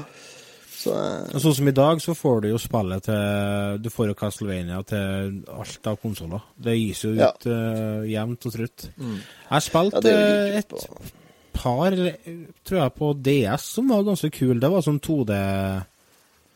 [0.85, 4.15] Så eh, sånn som i dag, så får du jo spillet til Du får jo
[4.19, 6.43] Castlevania til alt av konsoller.
[6.61, 7.31] Det gis jo Ja.
[7.33, 8.87] ut eh, jevnt og trutt.
[8.97, 9.15] Mm.
[9.17, 10.17] Jeg har spilt ja,
[10.61, 10.81] et på.
[11.53, 11.91] par,
[12.63, 14.59] tror jeg, på DS som var ganske kul.
[14.59, 15.33] Det var sånn 2D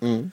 [0.01, 0.31] Mm.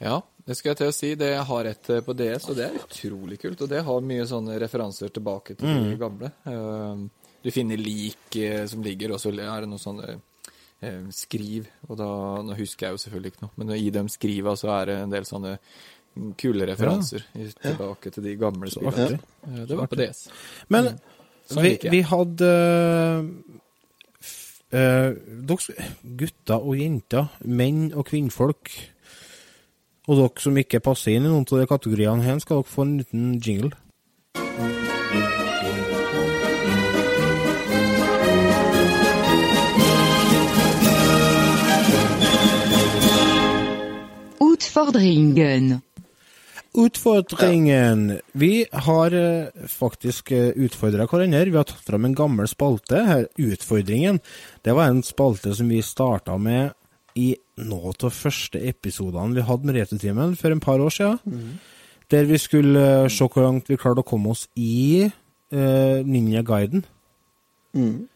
[0.00, 0.16] ja,
[0.46, 1.14] det skal jeg til å si.
[1.14, 3.60] Det jeg har et eh, på DS, og det er utrolig kult.
[3.62, 5.90] Og det har mye sånne referanser tilbake til Mm.
[5.90, 6.32] de gamle.
[6.46, 7.08] Eh,
[7.44, 8.34] Du finner lik
[8.68, 10.20] som ligger, og så er det noen sånne
[11.14, 11.68] skriv.
[11.88, 12.08] Og da
[12.46, 15.14] Nå husker jeg jo selvfølgelig ikke noe, men i de skriva så er det en
[15.14, 15.56] del sånne
[16.38, 17.46] kule referanser ja.
[17.62, 19.18] tilbake til de gamle spillene.
[19.46, 20.28] Eh, Det var på DS.
[20.68, 20.92] Men
[21.48, 22.48] Sånn vi, vi hadde
[24.70, 25.16] eh,
[25.48, 25.88] dere,
[26.20, 28.72] gutter og jenter, menn og kvinnfolk.
[30.08, 32.84] Og dere som ikke passer inn i noen av de kategoriene her, skal dere få
[32.84, 33.72] en liten jingle.
[44.78, 45.80] Utfordringen.
[46.74, 48.20] Utfordringen.
[48.32, 51.50] Vi har eh, faktisk uh, utfordra hverandre.
[51.50, 53.26] Vi har tatt fram en gammel spalte her.
[53.42, 54.20] Utfordringen.
[54.62, 56.76] Det var en spalte som vi starta med
[57.18, 61.48] i noen av første episodene vi hadde med Retrotimen for en par år siden.
[62.14, 66.86] Der vi skulle eh, se hvor langt vi klarte å komme oss i uh, Ninja-guiden.
[67.74, 68.06] Mm.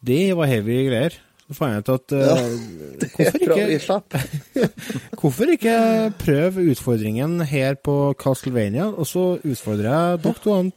[0.00, 1.20] Det var heavy greier.
[1.44, 2.40] så fant jeg ut at Ja,
[3.18, 4.16] hvorfor, ikke, slapp.
[5.20, 5.74] hvorfor ikke
[6.20, 10.72] prøve utfordringen her på Castlevania, og så utfordrer jeg an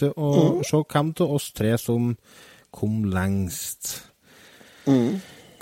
[0.00, 0.30] til å
[0.64, 2.14] se hvem av oss tre som
[2.72, 3.92] kom lengst.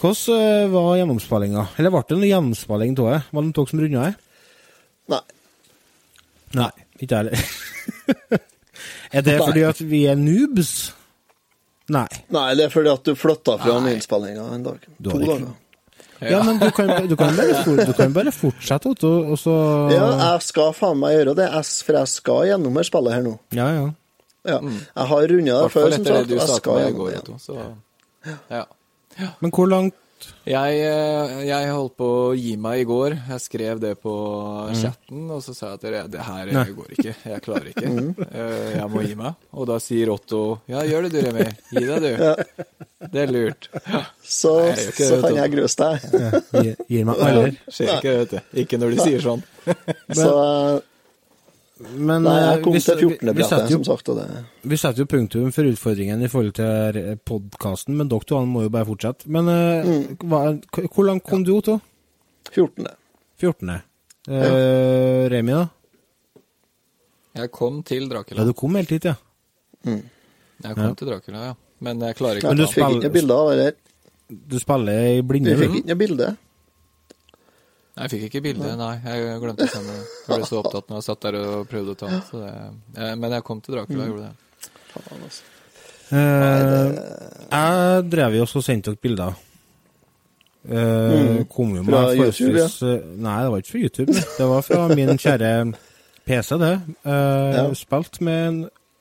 [0.01, 1.67] Hvordan eh, var gjennomspillinga?
[1.77, 3.19] Eller ble det noe gjennomspilling av det?
[3.31, 4.15] Var det noen som runda det?
[5.11, 5.21] Nei.
[6.61, 8.41] Nei, ikke jeg heller.
[9.17, 10.73] er det fordi at vi er noobs?
[11.91, 12.07] Nei.
[12.31, 13.97] Nei, det er fordi at du flytta fra Nei.
[13.99, 14.87] innspillinga en dag.
[14.97, 15.51] Du To dager.
[16.21, 19.55] Ja, men du kan, du kan, bare, du kan bare fortsette, Otto, og så
[19.93, 21.47] Ja, jeg skal faen meg gjøre det,
[21.87, 23.39] for jeg skal gjennom det spillet her nå.
[23.57, 23.87] Ja, ja.
[24.49, 24.59] Ja.
[24.65, 26.35] Jeg har runda det før, som sagt.
[26.35, 27.41] Jeg skal gjennom det igjen.
[27.41, 27.57] Så
[28.51, 28.65] ja.
[29.41, 29.97] Men hvor langt
[30.49, 33.17] Jeg, eh, jeg holdt på å gi meg i går.
[33.31, 34.15] Jeg skrev det på
[34.79, 36.65] chatten, og så sa jeg at det, det her Nei.
[36.77, 37.15] går ikke.
[37.33, 37.87] Jeg klarer ikke.
[38.01, 38.15] Mm.
[38.31, 39.39] Jeg må gi meg.
[39.57, 41.47] Og da sier Otto ja, gjør det du, Remi.
[41.75, 42.75] Gi deg, du.
[43.11, 43.69] Det er lurt.
[43.89, 44.03] Ja.
[44.23, 46.37] Så, Nei, jeg så kan jeg gruse deg.
[46.55, 47.57] gir, gir meg aldri.
[47.67, 48.39] Skjer ikke, vet du.
[48.63, 49.45] Ikke når de sier sånn.
[50.21, 50.31] Så
[51.81, 53.31] Men Nei, eh, jeg kom vi, til 14.
[53.37, 56.99] vi, setter jo, som sagt, det vi setter jo punktum for utfordringen i forhold til
[57.25, 59.29] podkasten, men dere to må jo bare fortsette.
[59.33, 60.19] Men eh, Mm.
[60.29, 60.43] hva,
[60.93, 61.79] hvor langt kom du, Otto?
[62.53, 62.87] 14.
[63.41, 63.81] 14.
[64.29, 65.69] Eh, Remi, da?
[67.41, 68.43] Jeg kom til Dracula.
[68.43, 69.15] Ja, du kom helt hit, ja.
[69.87, 71.55] Jeg kom til Dracula, ja.
[71.81, 73.77] Men jeg klarer ikke Du du å ta bilde av det der.
[74.51, 76.37] Du spiller i Du blinde, fikk ikke noe bilde.
[78.01, 78.95] Jeg fikk ikke bilde, nei.
[79.05, 80.05] Jeg glemte å sende det.
[80.27, 82.21] Jeg ble så opptatt når jeg satt der og prøvde å ta det.
[82.31, 84.73] Så eh, men jeg kom til Dracula, og gjorde det.
[84.95, 85.43] Faen, altså.
[86.11, 86.99] Eh,
[87.53, 89.39] jeg drev jo også og sendte dere bilder.
[90.61, 91.87] Uh, kom jo Mm.
[91.89, 94.13] Fra med YouTube, forholdsvis eh, Nei, det var ikke fra YouTube.
[94.39, 95.53] Det var fra min kjære
[96.29, 96.73] PC, det.
[97.05, 97.63] Eh, Ja.
[97.75, 98.59] Spilt med en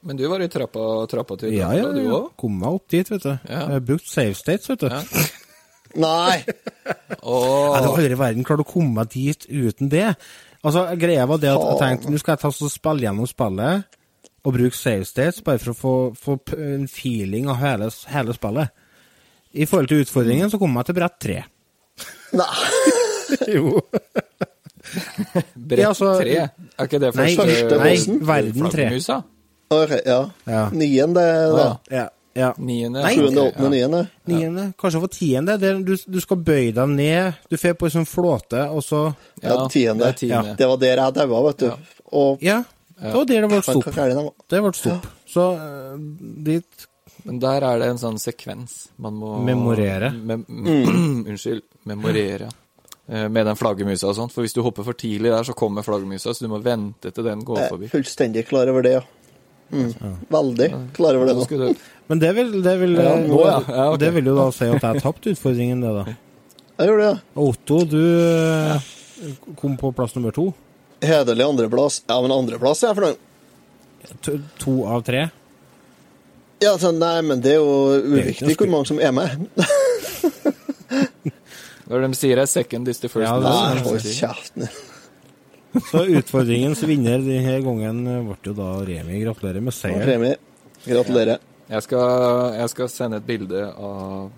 [0.08, 2.14] Men du var i trappa, trappa til Ja, ja, Dracula, du ja.
[2.22, 2.30] òg?
[2.40, 3.34] Kom meg opp dit, vet du.
[3.50, 3.66] Ja.
[3.74, 4.88] Jeg brukte save states, vet du.
[4.88, 5.02] Ja.
[5.98, 6.44] Nei!
[6.46, 10.12] Jeg hadde aldri i verden klart å komme meg dit uten det.
[10.64, 13.96] Altså, Greia var det at jeg tenkte nå skal jeg ta og spille gjennom spillet
[14.46, 18.72] og bruke save states bare for å få, få en feeling av hele, hele spillet.
[19.60, 21.40] I forhold til utfordringen så kom jeg til brett tre.
[22.38, 22.50] Nei.
[23.56, 23.80] jo.
[25.56, 26.38] Brett Ja, altså- tre?
[26.80, 28.22] Er ikke det Nei, første nei, bossen?
[28.28, 28.88] verden tre.
[29.70, 30.22] Okay, ja.
[30.50, 30.62] ja.
[30.74, 31.58] Nien, det, det.
[31.58, 31.68] da.
[31.94, 32.06] Ja.
[32.40, 32.50] Ja.
[32.58, 33.04] Niende?
[33.04, 33.14] Nei.
[33.18, 34.02] Sjuende, åttende, niende.
[34.32, 35.58] Niende, kanskje for tiende.
[35.62, 37.40] Det, er- du, du skal bøye deg ned.
[37.52, 39.02] Du får på en sånn flåte, og så
[39.44, 40.06] Ja, tiende.
[40.10, 40.56] det tiende.
[40.60, 41.66] Det var der jeg daua, vet du.
[41.74, 41.78] Ja.
[42.12, 42.62] Og Ja.
[43.00, 43.86] Det var der det ble stopp.
[44.52, 45.06] Det ble stopp.
[45.30, 46.00] Så eh,
[46.44, 46.88] dit
[47.24, 50.10] Men der er det en sånn sekvens man må Memorere.
[50.16, 51.26] Mem Mm.
[51.32, 51.62] Unnskyld.
[51.88, 52.50] Memorere.
[53.08, 54.32] Eh, Med den flaggermusa og sånt.
[54.36, 57.24] For hvis du hopper for tidlig der, så kommer flaggermusa, så du må vente til
[57.28, 57.88] den går forbi.
[57.88, 59.02] Jeg er fullstendig klar over det, ja.
[59.72, 59.94] Mm.
[60.34, 61.74] Veldig klar over det nå.
[62.10, 63.60] Men det vil, det vil, Ja, nå, ja.
[63.68, 64.00] Ja, okay.
[64.02, 66.04] det vil jo da si at jeg tapte utfordringen, det, da.
[66.80, 67.18] Jeg gjorde det, ja.
[67.44, 68.78] Otto, du eh,
[69.60, 70.48] kom på plass nummer to.
[71.06, 72.00] Hederlig andreplass.
[72.08, 73.18] Ja, men andreplass er jeg fornøyd.
[74.26, 75.28] To, to av tre.
[76.64, 79.30] Ja, så, nei, men det er jo er uviktig hvor mange som er med.
[81.90, 83.28] Når de sier det, second is the first.
[83.28, 84.64] Ja, det Nei, er hold kjeften.
[85.92, 89.22] Så utfordringens vinner denne gangen eh, ble jo da Remi.
[89.24, 90.08] Gratulerer med seieren.
[90.10, 90.32] Remi,
[90.88, 91.38] Gratulerer.
[91.70, 94.30] Jeg skal, jeg skal sende et bilde av,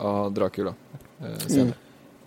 [0.00, 0.72] av Dracula.
[1.20, 1.76] eh, senere.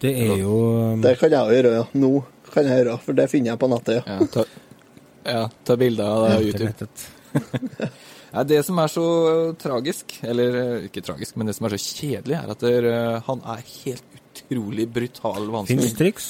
[0.04, 0.56] Det er jo
[1.01, 1.84] Det kan jeg gjøre, ja.
[1.95, 2.12] Nå
[2.54, 4.04] kan jeg gjøre, for det finner jeg på nettet.
[4.06, 4.20] ja.
[4.20, 4.43] Ja, ta,
[5.26, 7.91] ja, ta bilde av det på YouTube.
[8.49, 9.04] Det som er så
[9.62, 13.43] tragisk, eller eh, ikke tragisk, men det som er så kjedelig, er at eh, han
[13.54, 16.30] er helt utrolig brutal Fins Finns triks?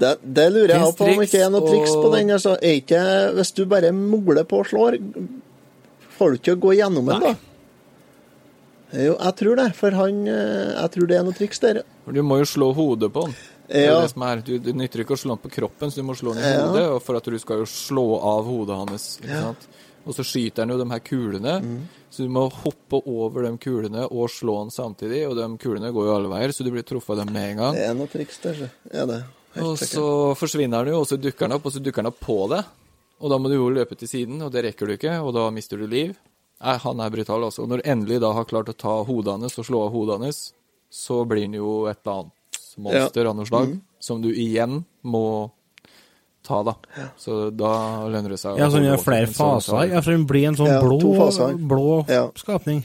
[0.00, 2.32] Det, det lurer jeg Finns på om ikke er noe triks på den.
[2.34, 3.02] Altså, er ikke,
[3.38, 4.98] hvis du bare mugler på og slår,
[6.20, 7.34] får du ikke å gå gjennom den, da?
[8.90, 11.82] Jo, jeg tror det, for han eh, Jeg tror det er noe triks der.
[12.10, 13.34] Du må jo slå hodet på han.
[13.70, 14.00] Det Ja.
[14.02, 14.40] det som er.
[14.42, 16.48] Du, du nytter ikke å slå han på kroppen, så du må slå han i
[16.48, 16.64] Ja.
[16.66, 17.02] hodet.
[17.06, 19.04] For at du skal jo slå av hodet hans.
[19.22, 19.68] Ikke sant?
[20.08, 21.54] Og så skyter han jo de her kulene.
[21.62, 21.80] Mm.
[22.10, 25.22] Så du må hoppe over de kulene og slå han samtidig.
[25.30, 27.56] Og de kulene går jo alle veier, så du blir truffet av dem med en
[27.62, 27.74] gang.
[27.78, 28.70] Det er noe triks der, så.
[28.92, 29.20] Ja, det.
[29.54, 29.94] Helt Og sikkert.
[29.94, 32.40] så forsvinner han jo, og så dukker han opp, og så dukker han opp på
[32.50, 32.64] det.
[33.20, 35.50] Og da må du jo løpe til siden, og det rekker du ikke, og da
[35.52, 36.14] mister du liv.
[36.60, 37.62] Nei, han er brutal, altså.
[37.64, 40.18] Og når du endelig da har klart å ta hodet hans og slå av hodet
[40.20, 40.40] hans,
[40.90, 43.80] så blir han jo et eller annet monster av noe slag, Mm.
[44.00, 45.50] som du igjen må
[46.42, 46.74] ta, da.
[47.18, 49.88] Så da lønner det seg Ja, sånn han gjør flere faser.
[49.92, 52.30] Ja, for han blir en sånn Ja, blå, blå Ja.
[52.34, 52.84] skapning.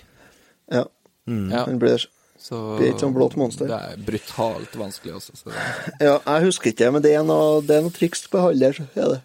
[0.72, 0.86] Ja,
[1.28, 2.06] Ja, han blir
[2.38, 3.68] så blir ikke sånn blått monster.
[3.68, 5.52] Det er brutalt vanskelig, altså.
[6.00, 8.52] Ja, jeg husker ikke, men det er noe, det er noe triks på så
[8.96, 9.22] er det.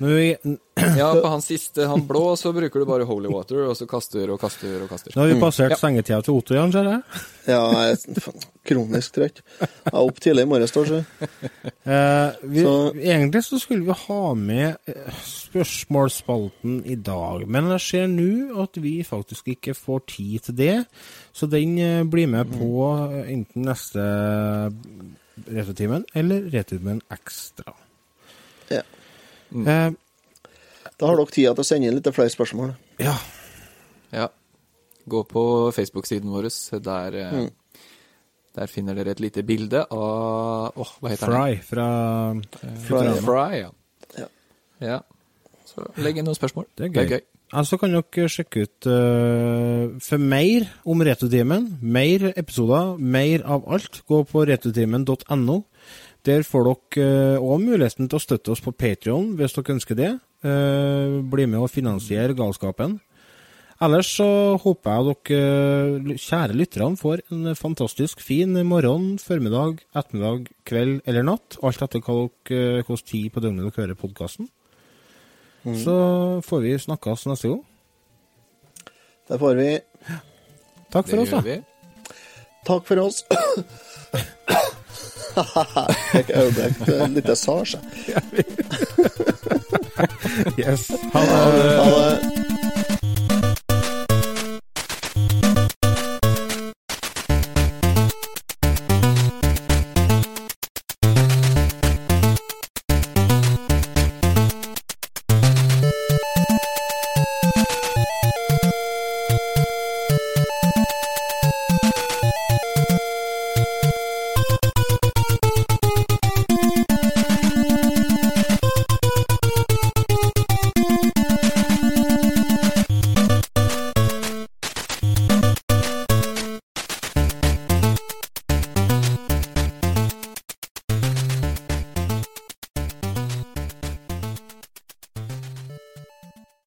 [0.00, 0.36] Nå, i-
[0.96, 4.30] Ja, på han siste, han blå, så bruker du bare holy water, og så kaster
[4.32, 5.12] og kaster og kaster.
[5.12, 5.76] nå har vi passert Ja.
[5.76, 7.02] sengetida til Otto igjen, ser jeg.
[7.50, 8.32] Ja, jeg er
[8.64, 9.42] kronisk trøtt.
[9.60, 11.04] Jeg er opp tidlig i morges, står.
[11.84, 17.80] Eh, vi, Så- Egentlig så skulle vi ha med eh, spørsmålsspalten i dag, men jeg
[17.80, 20.86] ser nå at vi faktisk ikke får tid til det.
[21.34, 24.72] Så den eh, blir med på eh, enten neste
[25.50, 27.72] Retrotimen eller Retrotimen Ekstra.
[29.52, 29.86] Ja.
[29.86, 29.92] Eh,
[31.00, 32.74] Da har dere tida til å sende inn litt flere spørsmål.
[32.98, 33.16] ja.
[34.12, 34.28] Ja.
[35.08, 35.42] Gå på
[35.72, 36.48] Facebook-siden vår.
[36.82, 37.50] Der, eh, Mm.
[38.54, 42.40] der finner dere et lite bilde av Åh, hva heter Fry fra uh,
[42.86, 43.70] Fry fra Fry, ja.
[44.18, 44.26] Ja.
[44.80, 45.00] ja.
[45.64, 46.66] Så legg inn noen spørsmål.
[46.76, 47.20] Det er gøy.
[47.52, 54.02] Altså kan dere sjekke ut uh, for mer om Retrotimen, mer episoder, mer av alt,
[54.06, 55.64] gå på retrotimen.no.
[56.28, 60.10] Der får dere òg muligheten til å støtte oss på Patrion hvis dere ønsker det.
[60.44, 62.98] Eh, bli med og finansiere galskapen.
[63.80, 64.26] Ellers så
[64.60, 71.56] håper jeg dere kjære lytterne får en fantastisk fin morgen, formiddag, ettermiddag, kveld eller natt.
[71.64, 74.50] Alt etter hva dere, hvilken tid på døgnet dere hører podkasten.
[75.80, 75.94] Så
[76.44, 77.64] får vi snakkes neste gang.
[79.30, 79.70] Det får vi
[80.90, 81.40] Takk for Det oss, da.
[81.40, 81.58] gjør vi.
[82.66, 83.24] Takk for oss.
[86.18, 87.78] Et øyeblikk, en liten sasje.
[90.58, 90.90] Yes.
[91.12, 91.76] Ha det.
[91.76, 92.59] Ha det.